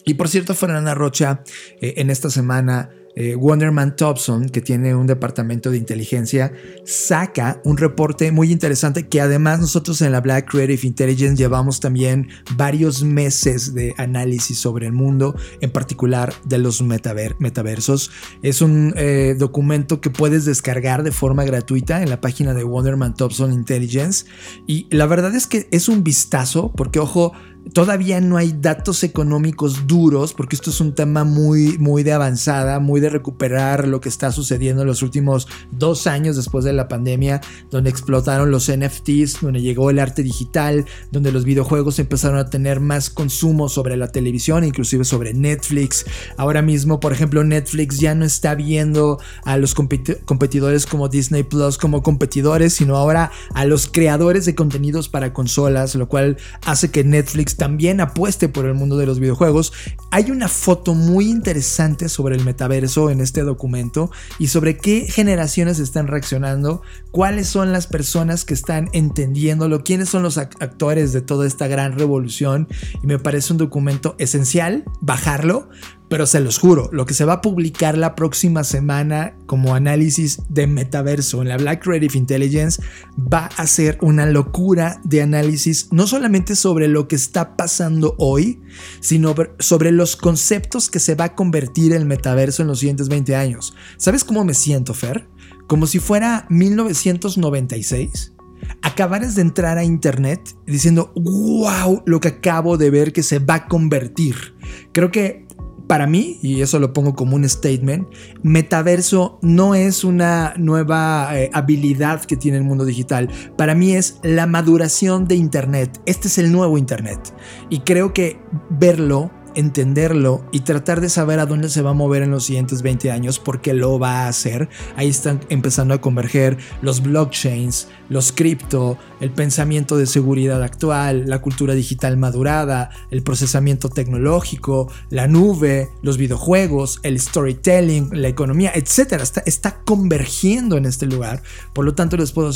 [0.04, 1.42] Y por cierto, Fernanda Rocha,
[1.80, 6.52] eh, en esta semana eh, Wonderman Thompson, que tiene un departamento de inteligencia,
[6.84, 12.28] saca un reporte muy interesante que además nosotros en la Black Creative Intelligence llevamos también
[12.56, 18.10] varios meses de análisis sobre el mundo, en particular de los metaversos.
[18.42, 23.14] Es un eh, documento que puedes descargar de forma gratuita en la página de Wonderman
[23.14, 24.26] Thompson Intelligence
[24.66, 27.32] y la verdad es que es un vistazo porque ojo,
[27.72, 32.78] Todavía no hay datos económicos duros porque esto es un tema muy, muy de avanzada,
[32.78, 36.88] muy de recuperar lo que está sucediendo en los últimos dos años después de la
[36.88, 37.40] pandemia,
[37.70, 42.80] donde explotaron los NFTs, donde llegó el arte digital, donde los videojuegos empezaron a tener
[42.80, 46.04] más consumo sobre la televisión, inclusive sobre Netflix.
[46.36, 51.78] Ahora mismo, por ejemplo, Netflix ya no está viendo a los competidores como Disney Plus
[51.78, 56.36] como competidores, sino ahora a los creadores de contenidos para consolas, lo cual
[56.66, 59.72] hace que Netflix pues también apueste por el mundo de los videojuegos.
[60.10, 65.78] Hay una foto muy interesante sobre el metaverso en este documento y sobre qué generaciones
[65.78, 66.82] están reaccionando,
[67.12, 71.96] cuáles son las personas que están entendiéndolo, quiénes son los actores de toda esta gran
[71.96, 72.66] revolución
[73.02, 75.68] y me parece un documento esencial bajarlo
[76.08, 80.42] pero se los juro, lo que se va a publicar la próxima semana como análisis
[80.48, 82.82] de metaverso en la Black Creative Intelligence
[83.18, 88.60] va a ser una locura de análisis, no solamente sobre lo que está pasando hoy,
[89.00, 93.34] sino sobre los conceptos que se va a convertir el metaverso en los siguientes 20
[93.36, 93.74] años.
[93.96, 95.28] ¿Sabes cómo me siento, Fer?
[95.66, 98.34] Como si fuera 1996
[98.82, 103.54] acabares de entrar a internet diciendo, wow, lo que acabo de ver que se va
[103.54, 104.54] a convertir.
[104.92, 105.43] Creo que
[105.86, 108.08] para mí, y eso lo pongo como un statement,
[108.42, 113.28] metaverso no es una nueva eh, habilidad que tiene el mundo digital.
[113.56, 116.00] Para mí es la maduración de Internet.
[116.06, 117.34] Este es el nuevo Internet.
[117.68, 118.38] Y creo que
[118.70, 122.82] verlo entenderlo y tratar de saber a dónde se va a mover en los siguientes
[122.82, 124.68] 20 años, porque lo va a hacer.
[124.96, 131.40] Ahí están empezando a converger los blockchains, los cripto, el pensamiento de seguridad actual, la
[131.40, 138.70] cultura digital madurada, el procesamiento tecnológico, la nube, los videojuegos, el storytelling, la economía.
[138.70, 141.42] Está, está convergiendo en este lugar.
[141.72, 142.50] Por lo tanto, les puedo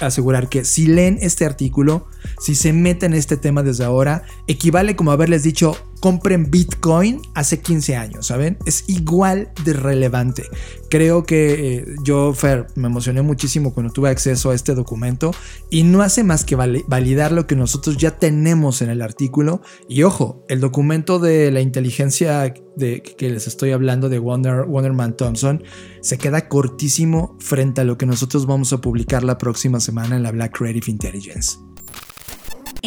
[0.00, 2.06] asegurar que si leen este artículo,
[2.40, 7.60] si se meten en este tema desde ahora, equivale como haberles dicho compren Bitcoin hace
[7.60, 8.56] 15 años, ¿saben?
[8.66, 10.44] Es igual de relevante.
[10.90, 14.87] Creo que eh, yo, Fer, me emocioné muchísimo cuando tuve acceso a este documento
[15.70, 19.60] y no hace más que validar lo que nosotros ya tenemos en el artículo.
[19.88, 25.16] Y ojo, el documento de la inteligencia de que les estoy hablando de Wonder, Wonderman
[25.16, 25.62] Thompson
[26.00, 30.22] se queda cortísimo frente a lo que nosotros vamos a publicar la próxima semana en
[30.22, 31.58] la Black Creative Intelligence.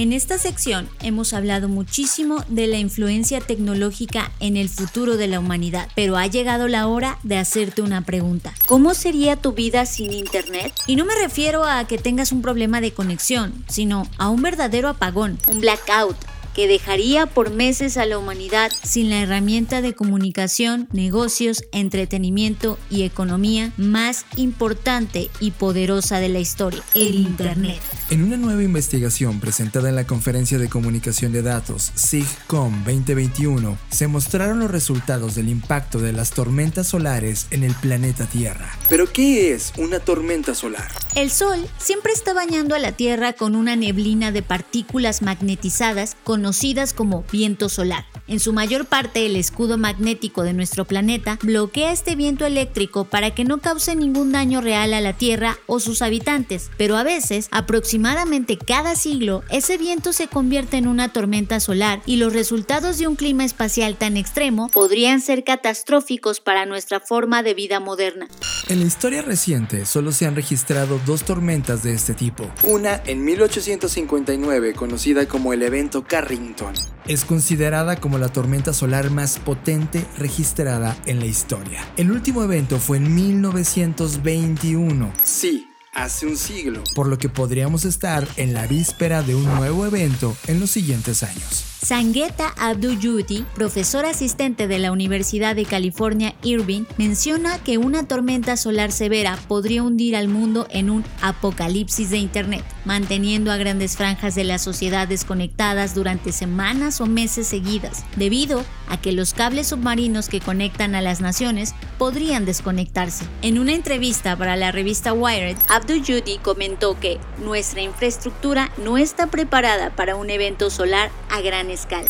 [0.01, 5.39] En esta sección hemos hablado muchísimo de la influencia tecnológica en el futuro de la
[5.39, 8.51] humanidad, pero ha llegado la hora de hacerte una pregunta.
[8.65, 10.73] ¿Cómo sería tu vida sin Internet?
[10.87, 14.89] Y no me refiero a que tengas un problema de conexión, sino a un verdadero
[14.89, 16.17] apagón, un blackout
[16.53, 23.03] que dejaría por meses a la humanidad sin la herramienta de comunicación, negocios, entretenimiento y
[23.03, 27.79] economía más importante y poderosa de la historia, el Internet.
[28.09, 34.07] En una nueva investigación presentada en la Conferencia de Comunicación de Datos SIGCOM 2021, se
[34.07, 38.77] mostraron los resultados del impacto de las tormentas solares en el planeta Tierra.
[38.89, 40.91] ¿Pero qué es una tormenta solar?
[41.15, 46.93] El Sol siempre está bañando a la Tierra con una neblina de partículas magnetizadas conocidas
[46.93, 48.03] como viento solar.
[48.27, 53.29] En su mayor parte, el escudo magnético de nuestro planeta bloquea este viento eléctrico para
[53.35, 57.47] que no cause ningún daño real a la Tierra o sus habitantes, pero a veces,
[57.51, 63.07] aproximadamente cada siglo, ese viento se convierte en una tormenta solar y los resultados de
[63.07, 68.27] un clima espacial tan extremo podrían ser catastróficos para nuestra forma de vida moderna.
[68.67, 72.49] En la historia reciente solo se han registrado dos tormentas de este tipo.
[72.63, 76.73] Una en 1859 conocida como el evento Carrington.
[77.07, 81.85] Es considerada como la tormenta solar más potente registrada en la historia.
[81.97, 85.11] El último evento fue en 1921.
[85.23, 86.83] Sí, hace un siglo.
[86.95, 91.23] Por lo que podríamos estar en la víspera de un nuevo evento en los siguientes
[91.23, 91.70] años.
[91.83, 98.91] Sangeeta Abdul-Yuti, profesor asistente de la Universidad de California Irvine, menciona que una tormenta solar
[98.91, 104.43] severa podría hundir al mundo en un apocalipsis de Internet, manteniendo a grandes franjas de
[104.43, 110.39] la sociedad desconectadas durante semanas o meses seguidas, debido a que los cables submarinos que
[110.39, 113.25] conectan a las naciones podrían desconectarse.
[113.41, 119.95] En una entrevista para la revista Wired, Abdul-Yuti comentó que nuestra infraestructura no está preparada
[119.95, 122.09] para un evento solar a gran escala.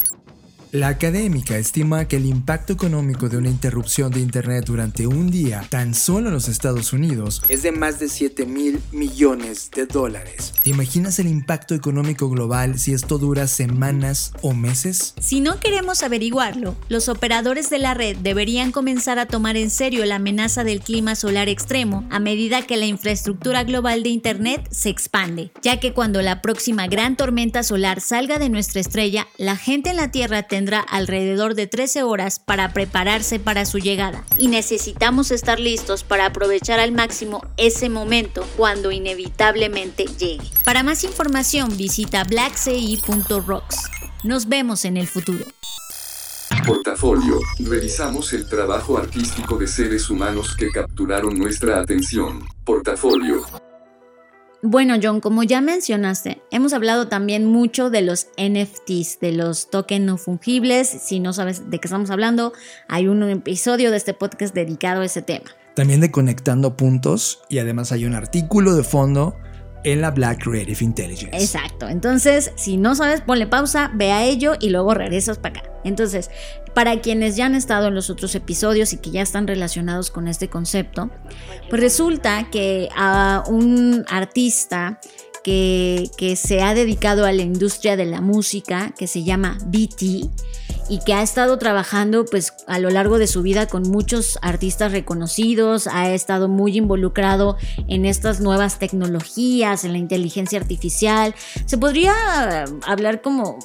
[0.72, 5.66] La académica estima que el impacto económico de una interrupción de Internet durante un día,
[5.68, 10.54] tan solo en los Estados Unidos, es de más de 7 mil millones de dólares.
[10.64, 15.14] ¿Te imaginas el impacto económico global si esto dura semanas o meses?
[15.20, 20.06] Si no queremos averiguarlo, los operadores de la red deberían comenzar a tomar en serio
[20.06, 24.88] la amenaza del clima solar extremo a medida que la infraestructura global de Internet se
[24.88, 29.90] expande, ya que cuando la próxima gran tormenta solar salga de nuestra estrella, la gente
[29.90, 34.48] en la Tierra tendrá tendrá alrededor de 13 horas para prepararse para su llegada y
[34.48, 40.46] necesitamos estar listos para aprovechar al máximo ese momento cuando inevitablemente llegue.
[40.64, 43.78] Para más información visita blackci.rocks.
[44.24, 45.46] Nos vemos en el futuro.
[46.68, 47.40] Portafolio.
[47.58, 52.48] Revisamos el trabajo artístico de seres humanos que capturaron nuestra atención.
[52.64, 53.42] Portafolio.
[54.64, 60.06] Bueno, John, como ya mencionaste, hemos hablado también mucho de los NFTs, de los tokens
[60.06, 60.88] no fungibles.
[60.88, 62.54] Si no sabes de qué estamos hablando,
[62.88, 65.50] hay un episodio de este podcast dedicado a ese tema.
[65.74, 69.36] También de conectando puntos y además hay un artículo de fondo
[69.84, 71.38] en la Black Creative Intelligence.
[71.38, 71.88] Exacto.
[71.88, 75.72] Entonces, si no sabes, ponle pausa, ve a ello y luego regresas para acá.
[75.84, 76.30] Entonces,
[76.74, 80.28] para quienes ya han estado en los otros episodios y que ya están relacionados con
[80.28, 81.10] este concepto,
[81.70, 85.00] pues resulta que a un artista
[85.44, 90.30] que, que se ha dedicado a la industria de la música, que se llama BT,
[90.92, 94.92] y que ha estado trabajando pues a lo largo de su vida con muchos artistas
[94.92, 97.56] reconocidos, ha estado muy involucrado
[97.88, 101.34] en estas nuevas tecnologías, en la inteligencia artificial.
[101.66, 102.14] Se podría
[102.86, 103.58] hablar como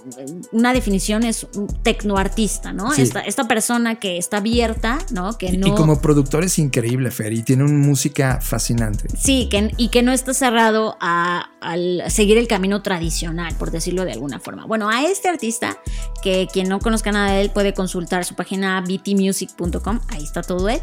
[0.52, 2.94] una definición es un tecnoartista, ¿no?
[2.94, 5.36] Esta, esta, persona que está abierta, ¿no?
[5.36, 5.66] Que no...
[5.66, 9.08] Y como productor es increíble, Fer, y tiene una música fascinante.
[9.18, 14.04] Sí, que, y que no está cerrado a, al seguir el camino tradicional, por decirlo
[14.04, 14.66] de alguna forma.
[14.66, 15.82] Bueno, a este artista,
[16.22, 20.80] que quien no conozca de él puede consultar su página btmusic.com, ahí está todo él.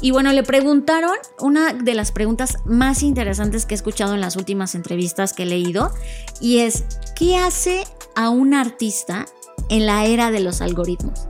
[0.00, 4.36] Y bueno, le preguntaron una de las preguntas más interesantes que he escuchado en las
[4.36, 5.92] últimas entrevistas que he leído,
[6.40, 7.84] y es, ¿qué hace
[8.16, 9.26] a un artista
[9.68, 11.20] en la era de los algoritmos?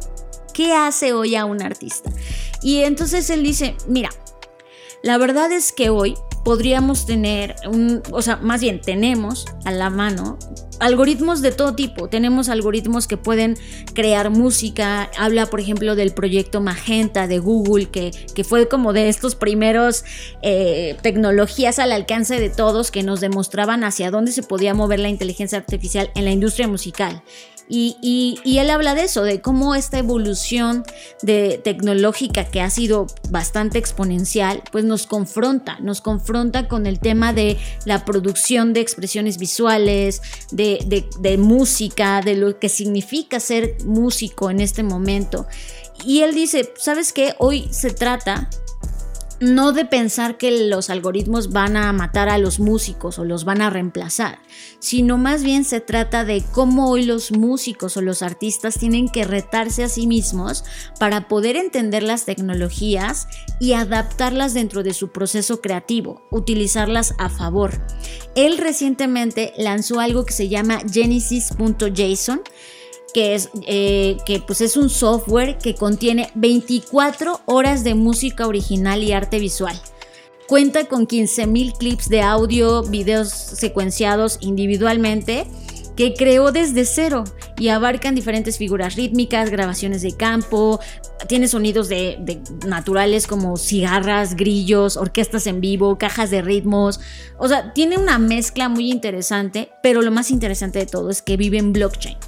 [0.55, 2.11] ¿Qué hace hoy a un artista?
[2.63, 4.09] Y entonces él dice, mira,
[5.03, 6.17] la verdad es que hoy
[6.47, 10.39] podríamos tener, un, o sea, más bien tenemos a la mano
[10.79, 12.09] algoritmos de todo tipo.
[12.09, 13.57] Tenemos algoritmos que pueden
[13.95, 15.11] crear música.
[15.19, 20.05] Habla, por ejemplo, del proyecto Magenta de Google, que, que fue como de estos primeros
[20.41, 25.09] eh, tecnologías al alcance de todos que nos demostraban hacia dónde se podía mover la
[25.09, 27.25] inteligencia artificial en la industria musical.
[27.69, 30.85] Y, él habla de eso, de cómo esta evolución
[31.23, 37.33] de tecnológica que ha sido bastante exponencial, pues nos confronta, nos confronta con el tema
[37.33, 44.51] de la producción de expresiones visuales, de, de música, de lo que significa ser músico
[44.51, 45.47] en este momento.
[46.05, 47.35] Y él dice, ¿sabes qué?
[47.39, 48.49] Hoy se trata
[49.41, 53.61] no de pensar que los algoritmos van a matar a los músicos o los van
[53.61, 54.39] a reemplazar,
[54.79, 59.25] sino más bien se trata de cómo hoy los músicos o los artistas tienen que
[59.25, 60.65] retarse a sí mismos
[60.99, 63.29] para poder entender las tecnologías
[63.61, 67.73] y adaptarlas dentro de su proceso creativo, utilizarlas a favor.
[68.35, 72.43] Él recientemente lanzó algo que se llama genesis.json
[73.17, 79.03] que es, eh, que pues es un software que contiene 24 horas de música original
[79.03, 79.75] y arte visual.
[80.47, 85.47] Cuenta con 15.000 clips de audio, videos secuenciados individualmente
[85.97, 87.25] que creó desde cero
[87.59, 90.79] y abarcan diferentes figuras rítmicas, grabaciones de campo,
[91.27, 97.01] tiene sonidos de, de, naturales como cigarras, grillos, orquestas en vivo, cajas de ritmos,
[97.39, 101.39] o sea, tiene una mezcla muy interesante, pero lo más interesante de todo es que
[101.39, 102.19] vive en blockchain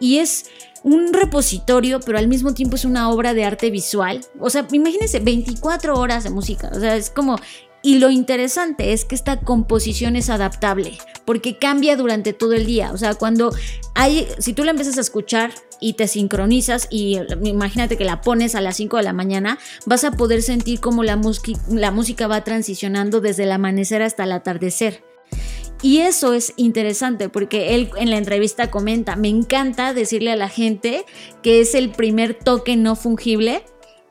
[0.00, 0.46] y es
[0.82, 4.20] un repositorio, pero al mismo tiempo es una obra de arte visual.
[4.38, 6.70] O sea, imagínense 24 horas de música.
[6.72, 7.36] O sea, es como...
[7.80, 12.90] Y lo interesante es que esta composición es adaptable, porque cambia durante todo el día.
[12.92, 13.54] O sea, cuando
[13.94, 18.56] hay, si tú la empiezas a escuchar y te sincronizas y imagínate que la pones
[18.56, 21.20] a las 5 de la mañana, vas a poder sentir cómo la,
[21.70, 25.07] la música va transicionando desde el amanecer hasta el atardecer.
[25.80, 30.48] Y eso es interesante porque él en la entrevista comenta, me encanta decirle a la
[30.48, 31.04] gente
[31.42, 33.62] que es el primer toque no fungible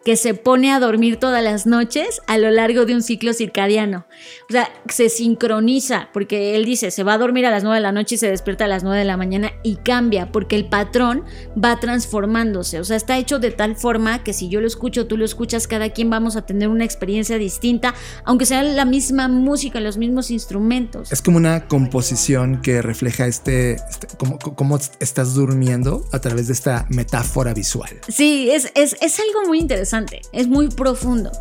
[0.07, 4.05] que se pone a dormir todas las noches a lo largo de un ciclo circadiano.
[4.49, 7.81] O sea, se sincroniza, porque él dice, se va a dormir a las 9 de
[7.81, 10.69] la noche y se despierta a las 9 de la mañana y cambia, porque el
[10.69, 11.25] patrón
[11.61, 12.79] va transformándose.
[12.79, 15.67] O sea, está hecho de tal forma que si yo lo escucho, tú lo escuchas,
[15.67, 17.93] cada quien vamos a tener una experiencia distinta,
[18.23, 21.11] aunque sea la misma música, los mismos instrumentos.
[21.11, 26.87] Es como una composición que refleja este, este cómo, estás durmiendo a través de esta
[26.89, 27.89] metáfora visual.
[28.07, 29.96] Sí, es, es, es algo muy interesante
[30.31, 31.31] es muy profundo.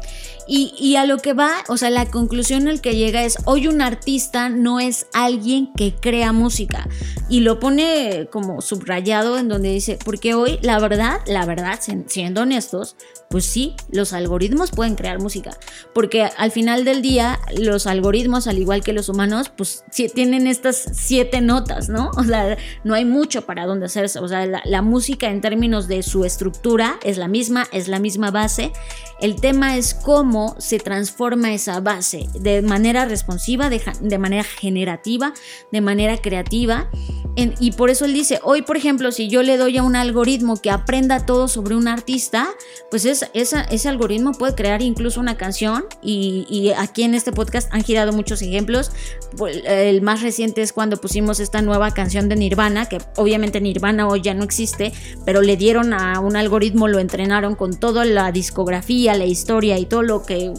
[0.48, 3.82] Y, a lo que va, o sea, la conclusión al que llega es, hoy un
[3.82, 6.88] artista no es alguien que crea música.
[7.28, 12.42] Y lo pone como subrayado en donde dice, porque hoy la verdad, la verdad, siendo
[12.42, 12.96] honestos,
[13.28, 15.50] pues sí, los algoritmos pueden crear música.
[15.92, 19.84] Porque al final del día, los algoritmos, al igual que los humanos, pues
[20.14, 22.10] tienen estas siete notas, ¿no?
[22.16, 24.18] O sea, no hay mucho para dónde hacerse.
[24.18, 27.98] O sea, la, la música en términos de su estructura es la misma, es la
[28.00, 28.72] misma base.
[29.20, 35.32] El tema es cómo se transforma esa base de manera responsiva, de, manera generativa,
[35.72, 36.90] de manera creativa.
[37.36, 40.56] Y por eso él dice, hoy por ejemplo, si yo le doy a un algoritmo
[40.56, 42.48] que aprenda todo sobre un artista,
[42.90, 47.72] pues es, ese algoritmo puede crear incluso una canción y, y, aquí en este podcast
[47.74, 48.90] han girado muchos ejemplos.
[49.36, 54.08] Pues, el más reciente es cuando pusimos esta nueva canción de Nirvana, que obviamente Nirvana
[54.08, 54.92] hoy ya no existe,
[55.24, 59.84] pero le dieron a un algoritmo, lo entrenaron con toda la discografía, la historia y
[59.84, 60.52] todo lo que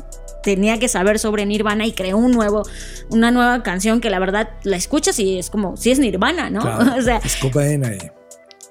[0.48, 2.64] tenía que saber sobre Nirvana y creó un nuevo,
[3.10, 6.62] una nueva canción que la verdad la escuchas y es como, si es Nirvana, ¿no?
[6.98, 7.98] o sea, es cocaína ahí.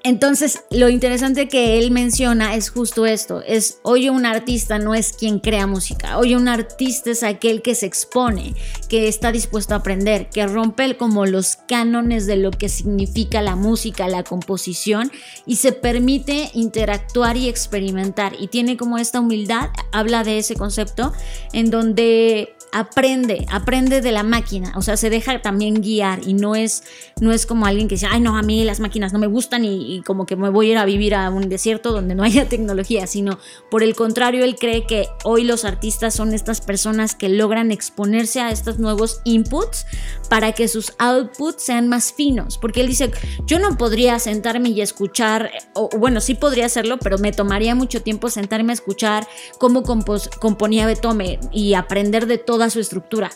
[0.07, 5.11] Entonces, lo interesante que él menciona es justo esto, es hoy un artista no es
[5.11, 8.55] quien crea música, hoy un artista es aquel que se expone,
[8.87, 13.57] que está dispuesto a aprender, que rompe como los cánones de lo que significa la
[13.57, 15.11] música, la composición
[15.45, 18.33] y se permite interactuar y experimentar.
[18.39, 21.11] Y tiene como esta humildad, habla de ese concepto
[21.51, 26.55] en donde aprende, aprende de la máquina, o sea, se deja también guiar y no
[26.55, 26.83] es,
[27.19, 29.65] no es como alguien que dice, ay no, a mí las máquinas no me gustan
[29.65, 32.49] y, como que me voy a ir a vivir a un desierto donde no haya
[32.49, 33.39] tecnología, sino
[33.69, 38.39] por el contrario, él cree que hoy los artistas son estas personas que logran exponerse
[38.41, 39.85] a estos nuevos inputs
[40.29, 43.11] para que sus outputs sean más finos, porque él dice,
[43.45, 48.01] yo no podría sentarme y escuchar, o bueno, sí podría hacerlo, pero me tomaría mucho
[48.01, 53.29] tiempo sentarme a escuchar cómo componía Beethoven y aprender de todo toda su estructura.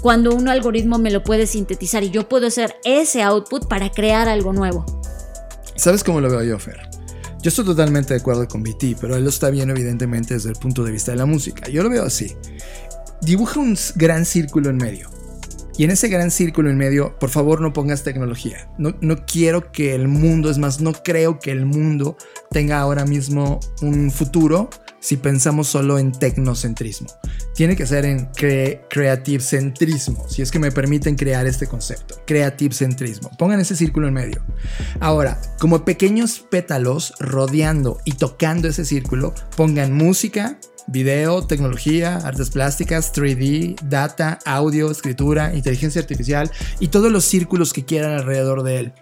[0.00, 4.28] Cuando un algoritmo me lo puede sintetizar y yo puedo hacer ese output para crear
[4.28, 4.86] algo nuevo.
[5.74, 6.78] ¿Sabes cómo lo veo yo, Fer?
[7.42, 10.56] Yo estoy totalmente de acuerdo con BT, pero él lo está viendo evidentemente desde el
[10.56, 11.68] punto de vista de la música.
[11.68, 12.36] Yo lo veo así.
[13.20, 15.10] Dibuja un gran círculo en medio.
[15.76, 18.70] Y en ese gran círculo en medio, por favor no pongas tecnología.
[18.78, 22.16] No, no quiero que el mundo, es más, no creo que el mundo
[22.52, 24.70] tenga ahora mismo un futuro
[25.00, 27.08] si pensamos solo en tecnocentrismo.
[27.54, 28.26] Tiene que ser en
[28.88, 32.16] creative centrismo, si es que me permiten crear este concepto.
[32.26, 33.30] Creative centrismo.
[33.36, 34.44] Pongan ese círculo en medio.
[35.00, 43.12] Ahora, como pequeños pétalos rodeando y tocando ese círculo, pongan música, video, tecnología, artes plásticas,
[43.12, 48.92] 3D, data, audio, escritura, inteligencia artificial y todos los círculos que quieran alrededor de él.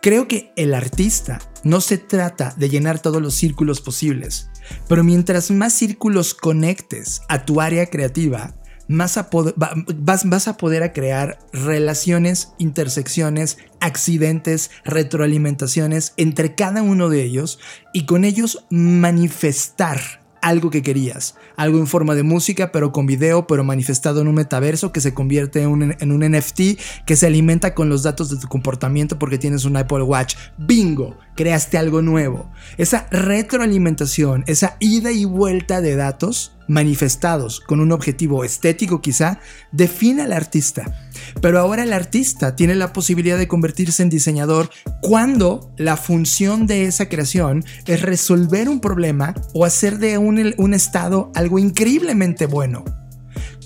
[0.00, 4.50] Creo que el artista no se trata de llenar todos los círculos posibles,
[4.88, 8.54] pero mientras más círculos conectes a tu área creativa,
[8.88, 9.18] más
[9.56, 17.58] vas, vas, a poder crear relaciones, intersecciones, accidentes, retroalimentaciones entre cada uno de ellos
[17.92, 23.46] y con ellos manifestar algo que querías, algo en forma de música, pero con video,
[23.46, 26.60] pero manifestado en un metaverso que se convierte en un, en un, NFT
[27.06, 30.34] que se alimenta con los datos de tu comportamiento porque tienes un Apple Watch.
[30.58, 32.50] Bingo, creaste algo nuevo.
[32.76, 39.40] Esa retroalimentación, esa ida y vuelta de datos manifestados con un objetivo estético quizá,
[39.72, 41.08] define al artista.
[41.40, 46.84] Pero ahora el artista tiene la posibilidad de convertirse en diseñador cuando la función de
[46.84, 52.84] esa creación es resolver un problema o hacer de un, un estado algo increíblemente bueno.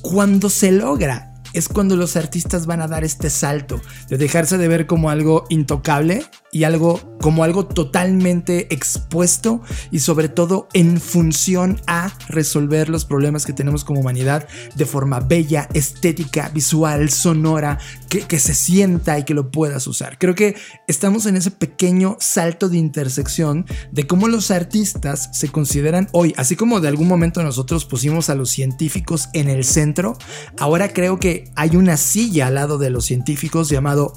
[0.03, 4.69] Cuando se logra es cuando los artistas van a dar este salto de dejarse de
[4.69, 6.23] ver como algo intocable
[6.57, 13.45] y algo como algo totalmente expuesto y sobre todo en función a resolver los problemas
[13.45, 17.79] que tenemos como humanidad de forma bella, estética, visual, sonora,
[18.09, 20.19] que, se sienta y que lo puedas usar.
[20.19, 26.09] Creo que estamos en ese pequeño salto de intersección de cómo los artistas se consideran
[26.13, 30.17] hoy, así como de algún momento nosotros pusimos a los científicos en el centro,
[30.59, 34.13] ahora creo que hay una silla al lado de los científicos llamado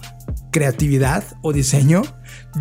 [0.51, 2.01] creatividad o diseño,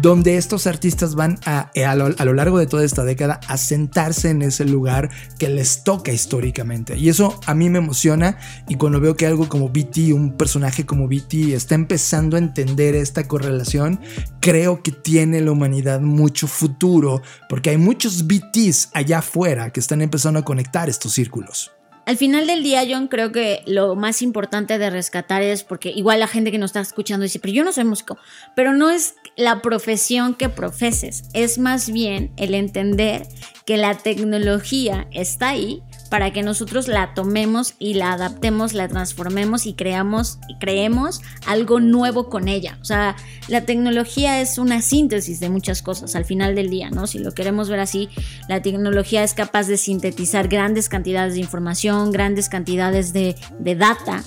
[0.00, 4.42] donde estos artistas van a, a, lo, largo de toda esta década a sentarse en
[4.42, 6.96] ese lugar que les toca históricamente.
[6.96, 10.84] Y eso a mí me emociona y cuando veo que algo como BT, un personaje
[10.84, 14.00] como BT, está empezando a entender esta correlación,
[14.40, 20.02] creo que tiene la humanidad mucho futuro, porque hay muchos BTs allá afuera que están
[20.02, 21.72] empezando a conectar estos círculos.
[22.08, 26.20] Al final del día, John, creo que lo más importante de rescatar es porque igual
[26.20, 28.16] la gente que nos está escuchando dice, pero yo no soy músico,
[28.56, 33.26] pero no es la profesión que profeses, es más bien el entender
[33.66, 39.66] que la tecnología está ahí para que nosotros la tomemos y la adaptemos, la transformemos
[39.66, 42.78] y creamos y creemos algo nuevo con ella.
[42.80, 43.16] O sea,
[43.48, 47.06] la tecnología es una síntesis de muchas cosas al final del día, ¿no?
[47.06, 48.08] Si lo queremos ver así,
[48.48, 54.24] la tecnología es capaz de sintetizar grandes cantidades de información, grandes cantidades de, de data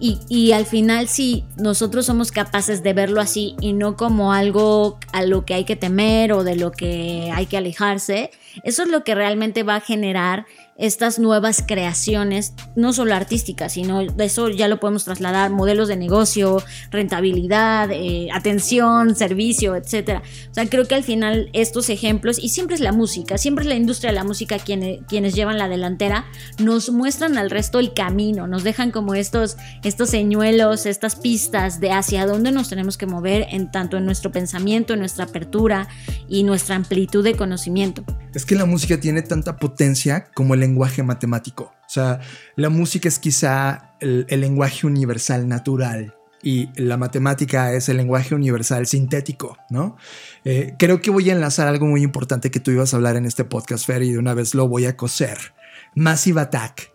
[0.00, 5.22] y, al final si nosotros somos capaces de verlo así y no como algo a
[5.22, 8.30] lo que hay que temer o de lo que hay que alejarse,
[8.64, 10.46] eso es lo que realmente va a generar
[10.76, 16.62] estas nuevas creaciones, no solo artísticas, sino eso ya lo podemos trasladar, modelos de negocio,
[16.90, 20.22] rentabilidad, eh, atención, servicio, etc.
[20.50, 23.68] O sea, creo que al final estos ejemplos, y siempre es la música, siempre es
[23.68, 26.26] la industria de la música quienes, quienes llevan la delantera,
[26.58, 31.92] nos muestran al resto el camino, nos dejan como estos, estos señuelos, estas pistas de
[31.92, 35.88] hacia dónde nos tenemos que mover en tanto en nuestro pensamiento, en nuestra apertura
[36.28, 38.04] y nuestra amplitud de conocimiento.
[38.34, 41.72] Es que la música tiene tanta potencia como el lenguaje matemático.
[41.86, 42.20] O sea,
[42.56, 48.86] la música es quizá el, lenguaje universal natural y la matemática es el lenguaje universal
[48.86, 49.96] sintético, ¿no?
[50.44, 53.24] Eh, creo que voy a enlazar algo muy importante que tú ibas a hablar en
[53.24, 55.38] este podcast, Fer, y de una vez lo voy a coser.
[55.94, 56.92] Massive Attack.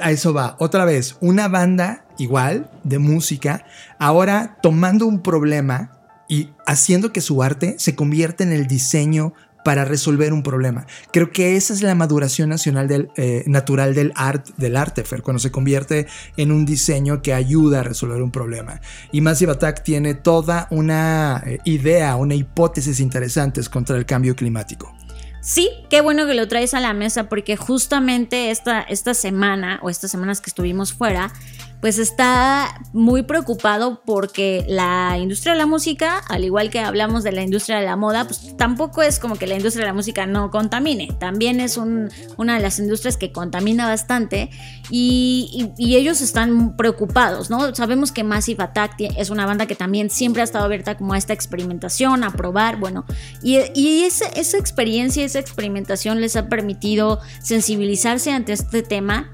[0.00, 0.56] a eso va.
[0.58, 3.64] Otra vez, una banda igual de música,
[4.00, 5.92] ahora tomando un problema
[6.28, 9.32] y haciendo que su arte se convierta en el diseño
[9.66, 10.86] para resolver un problema.
[11.12, 15.22] Creo que esa es la maduración nacional del, eh, natural del, art, del arte, Fer,
[15.22, 16.06] cuando se convierte
[16.36, 18.80] en un diseño que ayuda a resolver un problema.
[19.10, 24.94] Y Massive Attack tiene toda una eh, idea, una hipótesis interesantes contra el cambio climático.
[25.40, 29.90] Sí, qué bueno que lo traes a la mesa porque justamente esta, esta semana o
[29.90, 31.32] estas semanas que estuvimos fuera,
[31.80, 37.32] pues está muy preocupado porque la industria de la música, al igual que hablamos de
[37.32, 40.26] la industria de la moda, pues tampoco es como que la industria de la música
[40.26, 41.08] no contamine.
[41.18, 44.50] También es una de las industrias que contamina bastante
[44.90, 47.74] y, ellos están preocupados, ¿no?
[47.74, 51.18] Sabemos que Massive Attack es una banda que también siempre ha estado abierta como a
[51.18, 53.06] esta experimentación, a probar, bueno,
[53.42, 53.56] y,
[54.04, 59.30] esa, esa experiencia, esa experimentación les ha permitido sensibilizarse ante este tema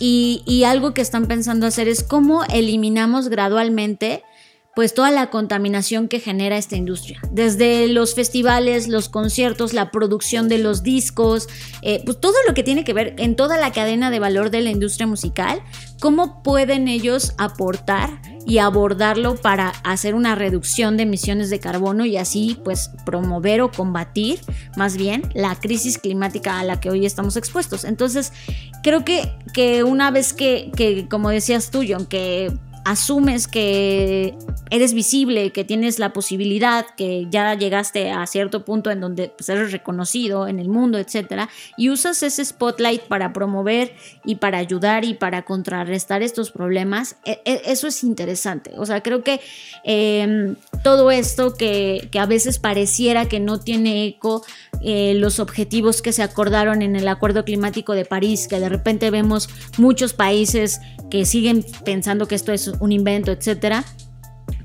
[0.00, 4.22] y, algo que están pensando hacer es cómo eliminamos gradualmente
[4.74, 7.20] pues toda la contaminación que genera esta industria.
[7.32, 11.48] Desde los festivales, los conciertos, la producción de los discos,
[11.82, 14.60] eh, pues todo lo que tiene que ver en toda la cadena de valor de
[14.60, 15.60] la industria musical,
[16.00, 22.16] cómo pueden ellos aportar y abordarlo para hacer una reducción de emisiones de carbono y
[22.16, 24.40] así pues promover o combatir
[24.76, 27.84] más bien la crisis climática a la que hoy estamos expuestos.
[27.84, 28.32] Entonces
[28.82, 32.52] creo que, que una vez que, que como decías tú, John, que
[32.84, 34.34] asumes que
[34.70, 39.48] eres visible, que tienes la posibilidad, que ya llegaste a cierto punto en donde pues,
[39.48, 45.04] eres reconocido en el mundo, etcétera, y usas ese spotlight para promover y para ayudar
[45.04, 48.72] y para contrarrestar estos problemas, e, e, eso es interesante.
[48.76, 49.40] O sea, creo que
[49.84, 54.44] em, todo esto que, a veces pareciera que no tiene eco,
[54.82, 59.10] eh, los objetivos que se acordaron en el Acuerdo Climático de París, que de repente
[59.10, 63.84] vemos muchos países que siguen pensando que esto es un invento, etcétera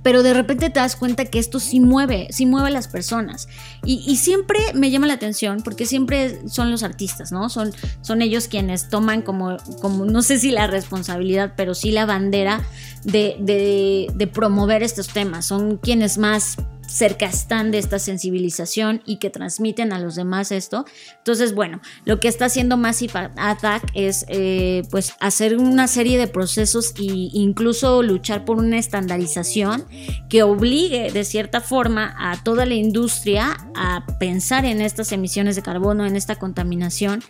[0.06, 3.48] pero de repente te das cuenta que esto sí mueve, sí mueve a las personas.
[3.84, 7.50] Y, siempre me llama la atención porque siempre son los artistas, ¿no?
[7.50, 12.06] Son, son ellos quienes toman como, como, no sé si la responsabilidad, pero sí la
[12.06, 12.62] bandera
[13.04, 15.48] de, de, de promover estos temas.
[15.48, 16.58] Son quienes más
[16.96, 20.86] cerca están de esta sensibilización y que transmiten a los demás esto.
[21.18, 26.28] Entonces, bueno, lo que está haciendo Massive Attack es eh, pues hacer una serie de
[26.28, 29.84] procesos e incluso luchar por una estandarización
[30.30, 35.64] que obligue de cierta forma a toda la industria a pensar en estas emisiones de
[35.64, 37.24] carbono, en esta contaminación.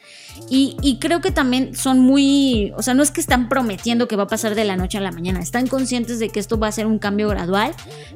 [0.49, 4.23] Y, creo que también son muy, o sea, no es que están prometiendo que va
[4.23, 6.71] a pasar de la noche a la mañana, están conscientes de que esto va a
[6.71, 7.73] ser un cambio gradual,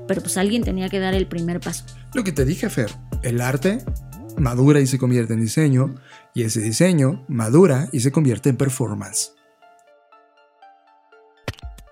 [0.08, 1.84] pero pues alguien tenía que dar el primer paso.
[2.14, 2.92] Lo que te dije, Fer,
[3.24, 3.84] el arte
[4.38, 5.96] madura y se convierte en diseño,
[6.34, 9.34] y ese diseño madura y se convierte en performance.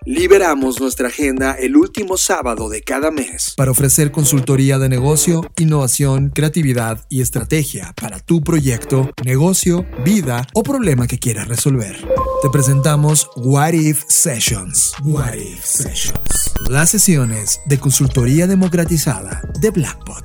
[0.04, 6.30] Liberamos nuestra agenda el último sábado de cada mes para ofrecer consultoría de negocio, innovación,
[6.30, 11.96] creatividad y estrategia para tu proyecto, negocio, vida o problema que quieras resolver.
[12.40, 14.94] Te presentamos What If Sessions.
[15.04, 16.47] What If Sessions.
[16.66, 20.24] Las sesiones de consultoría democratizada de Blackbot.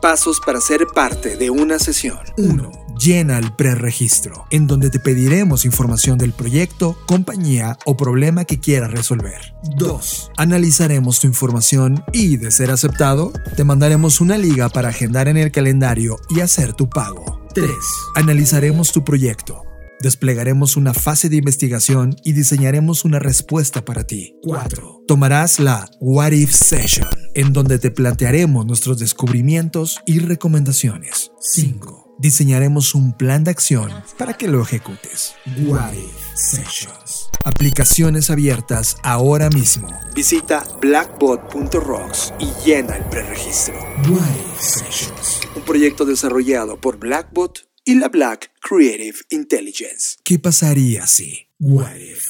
[0.00, 2.18] Pasos para ser parte de una sesión.
[2.36, 8.60] 1 llena el preregistro, en donde te pediremos información del proyecto, compañía o problema que
[8.60, 9.54] quieras resolver.
[9.76, 10.32] 2.
[10.36, 15.50] Analizaremos tu información y, de ser aceptado, te mandaremos una liga para agendar en el
[15.50, 17.42] calendario y hacer tu pago.
[17.54, 17.70] 3.
[18.14, 19.63] Analizaremos tu proyecto.
[20.00, 24.36] Desplegaremos una fase de investigación y diseñaremos una respuesta para ti.
[24.42, 25.04] 4.
[25.06, 31.30] Tomarás la What If Session, en donde te plantearemos nuestros descubrimientos y recomendaciones.
[31.40, 35.34] 5 diseñaremos un plan de acción para que lo ejecutes.
[35.66, 35.92] What
[36.34, 37.28] Sessions.
[37.44, 39.88] Aplicaciones abiertas ahora mismo.
[40.14, 43.74] Visita blackbot.rocks y llena el preregistro.
[44.10, 45.40] What Sessions.
[45.54, 50.16] Un proyecto desarrollado por Blackbot y la Black Creative Intelligence.
[50.24, 51.46] ¿Qué pasaría si?
[51.58, 52.28] What if?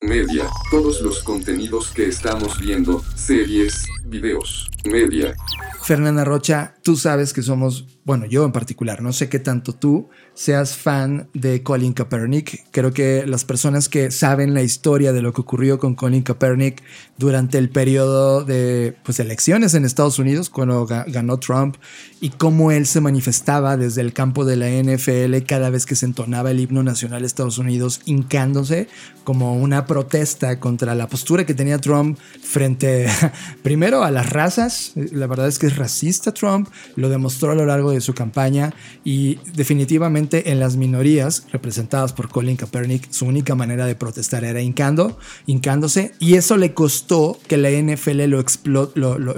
[0.00, 5.34] Media, todos los contenidos que estamos viendo, series, videos, media.
[5.82, 10.08] Fernanda Rocha, tú sabes que somos, bueno, yo en particular, no sé qué tanto tú
[10.34, 12.70] seas fan de Colin Kaepernick.
[12.70, 16.82] Creo que las personas que saben la historia de lo que ocurrió con Colin Kaepernick
[17.18, 21.76] durante el periodo de pues, elecciones en Estados Unidos, cuando ganó Trump,
[22.20, 26.06] y cómo él se manifestaba desde el campo de la NFL cada vez que se
[26.06, 28.88] entonaba el himno nacional de Estados Unidos, hincándose
[29.24, 33.06] como una protesta contra la postura que tenía Trump frente,
[33.62, 34.92] primero, a las razas.
[34.94, 38.72] La verdad es que es racista Trump, lo demostró a lo largo de su campaña
[39.04, 44.62] y definitivamente en las minorías representadas por Colin Kaepernick, su única manera de protestar era
[44.62, 48.40] hincando, hincándose, y eso le costó que la NFL lo,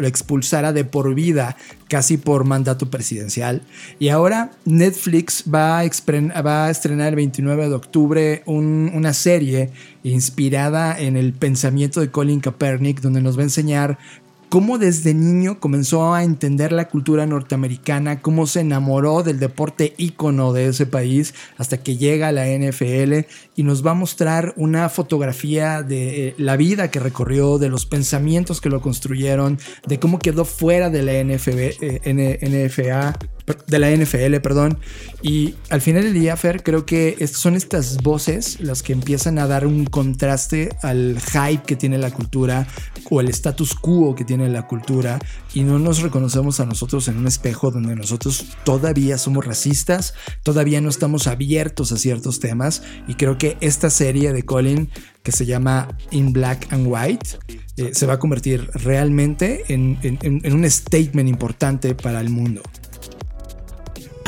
[0.07, 1.57] expulsara de por vida,
[1.89, 3.63] casi por mandato presidencial.
[3.99, 5.85] Y ahora Netflix va a
[6.71, 9.71] estrenar el 29 de octubre una serie
[10.05, 13.99] inspirada en el pensamiento de Colin Kaepernick, donde nos va a enseñar
[14.49, 20.53] cómo desde niño comenzó a entender la cultura norteamericana, cómo se enamoró del deporte ícono
[20.53, 23.27] de ese país hasta que llega a la NFL
[23.57, 27.87] y nos va a mostrar una fotografía de eh, la vida que recorrió, de los
[27.87, 33.19] pensamientos que lo construyeron, de cómo quedó fuera de la NFA,
[33.67, 34.79] de la NFL, perdón.
[35.23, 39.47] Y al final del día, Fer, creo que son estas voces las que empiezan a
[39.47, 42.67] dar un contraste al hype que tiene la cultura
[43.11, 45.19] o el status quo que tiene la cultura
[45.53, 50.81] y no nos reconocemos a nosotros en un espejo donde nosotros todavía somos racistas, todavía
[50.81, 54.91] no estamos abiertos a ciertos temas y creo que esta serie de Colin
[55.23, 57.39] que se llama In Black and White
[57.77, 62.63] eh, se va a convertir realmente en un statement importante para el mundo.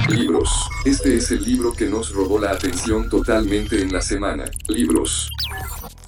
[0.09, 0.48] Libros.
[0.84, 4.44] Este es el libro que nos robó la atención totalmente en la semana.
[4.68, 5.30] Libros.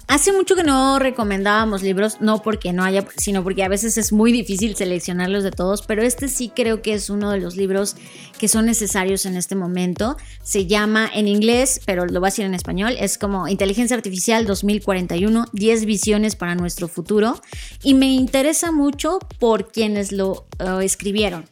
[0.06, 4.12] Hace mucho que no recomendábamos libros, no porque no haya, sino porque a veces es
[4.12, 7.96] muy difícil seleccionarlos de todos, pero este sí creo que es uno de los libros
[8.38, 10.16] que son necesarios en este momento.
[10.42, 14.46] Se llama en inglés, pero lo voy a decir en español, es como Inteligencia Artificial
[14.46, 17.40] 2041, 10 visiones para nuestro futuro,
[17.82, 21.44] y me interesa mucho por quienes lo uh, escribieron.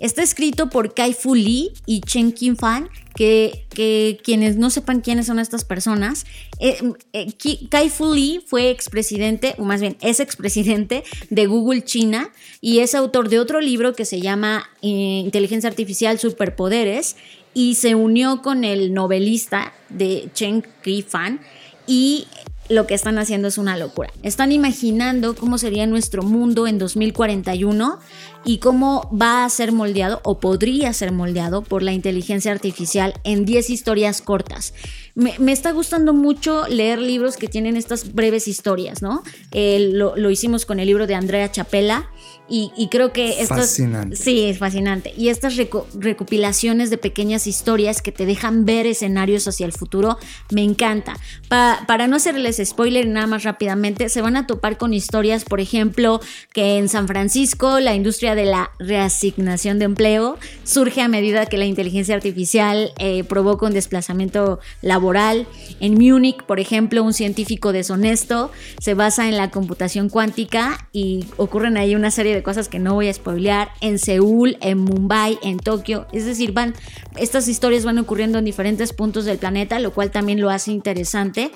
[0.00, 5.00] Está escrito por Kai Fu Lee y Chen Qin Fan, que, que, quienes no sepan
[5.00, 6.24] quiénes son estas personas,
[6.58, 6.78] eh,
[7.12, 12.30] eh, Kai Fu Lee fue expresidente, o más bien es expresidente de Google China
[12.60, 17.16] y es autor de otro libro que se llama eh, Inteligencia Artificial Superpoderes
[17.54, 21.40] y se unió con el novelista de Chen Qin Fan
[21.86, 22.26] y
[22.68, 24.10] lo que están haciendo es una locura.
[24.22, 27.98] Están imaginando cómo sería nuestro mundo en 2041
[28.44, 33.44] y cómo va a ser moldeado o podría ser moldeado por la inteligencia artificial en
[33.44, 34.74] 10 historias cortas.
[35.14, 39.22] Me, está gustando mucho leer libros que tienen estas breves historias, ¿no?
[39.52, 42.08] lo, lo, hicimos con el libro de Andrea Chapela
[42.54, 44.14] y, creo que esto fascinante.
[44.14, 45.14] sí, es fascinante.
[45.16, 45.56] Y estas
[45.94, 50.18] recopilaciones de pequeñas historias que te dejan ver escenarios hacia el futuro,
[50.50, 51.14] me encanta.
[51.48, 56.20] para no hacerles spoiler nada más rápidamente, se van a topar con historias, por ejemplo,
[56.52, 61.58] que en San Francisco la industria de la reasignación de empleo surge a medida que
[61.58, 65.46] la inteligencia artificial eh, provoca un desplazamiento laboral.
[65.80, 71.76] En Múnich, por ejemplo, un científico deshonesto se basa en la computación cuántica y ocurren
[71.76, 75.58] ahí una serie de cosas que no voy a spoilear, en Seúl, en Mumbai, en
[75.58, 76.74] Tokio, es decir, van,
[77.16, 81.50] estas historias van ocurriendo en diferentes puntos del planeta, lo cual también lo hace interesante.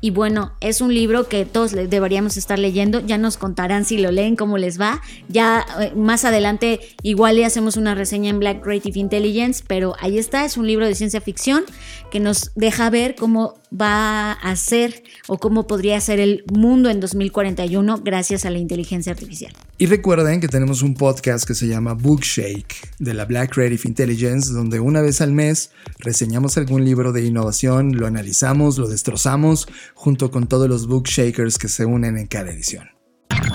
[0.00, 3.00] Y bueno, es un libro que todos deberíamos estar leyendo.
[3.00, 5.00] Ya nos contarán si lo leen, cómo les va.
[5.28, 10.18] Ya eh, más adelante igual le hacemos una reseña en Black Creative Intelligence, pero ahí
[10.18, 11.64] está, es un libro de ciencia ficción
[12.10, 17.00] que nos deja ver cómo va a ser o cómo podría ser el mundo en
[17.00, 19.52] 2041 gracias a la inteligencia artificial.
[19.80, 24.52] Y recuerden que tenemos un podcast que se llama Bookshake de la Black Creative Intelligence,
[24.52, 25.70] donde una vez al mes
[26.00, 31.68] reseñamos algún libro de innovación, lo analizamos, lo destrozamos, junto con todos los bookshakers que
[31.68, 32.88] se unen en cada edición.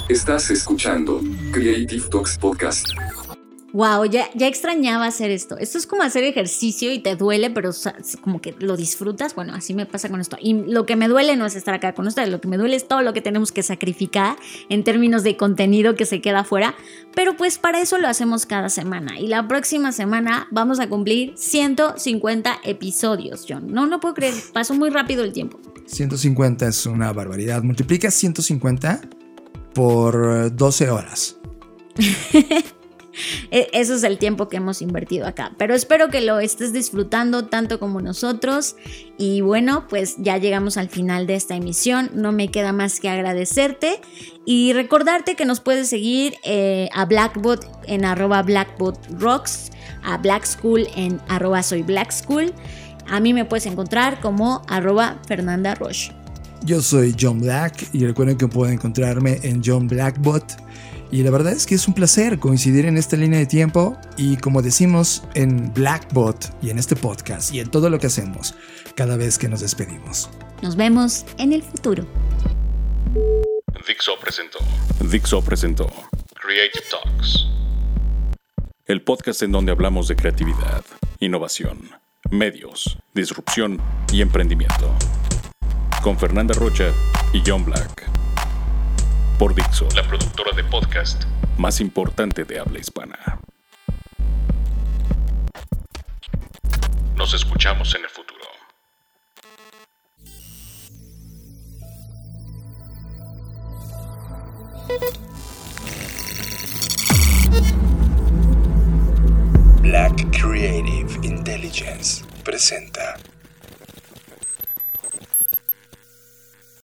[0.07, 1.19] Estás escuchando
[1.51, 2.87] Creative Talks Podcast.
[3.73, 5.57] Wow, ya, ya extrañaba hacer esto.
[5.57, 7.71] Esto es como hacer ejercicio y te duele, pero
[8.21, 9.33] como que lo disfrutas.
[9.33, 10.37] Bueno, así me pasa con esto.
[10.39, 12.75] Y lo que me duele no es estar acá con ustedes, lo que me duele
[12.75, 14.37] es todo lo que tenemos que sacrificar
[14.69, 16.75] en términos de contenido que se queda afuera.
[17.15, 19.19] Pero pues para eso lo hacemos cada semana.
[19.19, 23.73] Y la próxima semana vamos a cumplir 150 episodios, John.
[23.73, 25.59] No, no puedo creer, pasó muy rápido el tiempo.
[25.87, 27.63] 150 es una barbaridad.
[27.63, 29.01] Multiplica 150
[29.73, 31.37] por 12 horas.
[33.51, 35.51] E, eso es el tiempo que hemos invertido acá.
[35.57, 38.75] Pero espero que lo estés disfrutando tanto como nosotros.
[39.17, 42.09] Y bueno, pues ya llegamos al final de esta emisión.
[42.13, 44.01] No me queda más que agradecerte
[44.45, 49.71] y recordarte que nos puedes seguir eh, a Blackbot en arroba blackbotrocks,
[50.03, 52.53] a Black School en arroba soy Black School.
[53.07, 55.75] A mí me puedes encontrar como arroba Fernanda.
[56.65, 60.43] Yo soy John Black y recuerden que pueden encontrarme en John Blackbot.
[61.13, 64.35] Y la verdad es que es un placer coincidir en esta línea de tiempo y
[64.37, 68.55] como decimos en Blackbot y en este podcast y en todo lo que hacemos
[68.95, 70.27] cada vez que nos despedimos.
[70.63, 72.07] Nos vemos en el futuro.
[73.85, 74.57] Dixo presentó.
[75.07, 75.85] Dixo presentó
[76.33, 77.45] Creative Talks.
[78.87, 80.83] El podcast en donde hablamos de creatividad,
[81.19, 81.91] innovación,
[82.31, 83.79] medios, disrupción
[84.11, 84.91] y emprendimiento.
[86.01, 86.91] Con Fernanda Rocha
[87.33, 88.22] y John Black.
[89.43, 91.25] Por Dixo, la productora de podcast
[91.57, 93.41] más importante de habla hispana.
[97.17, 98.39] Nos escuchamos en el futuro.
[109.81, 113.17] Black Creative Intelligence presenta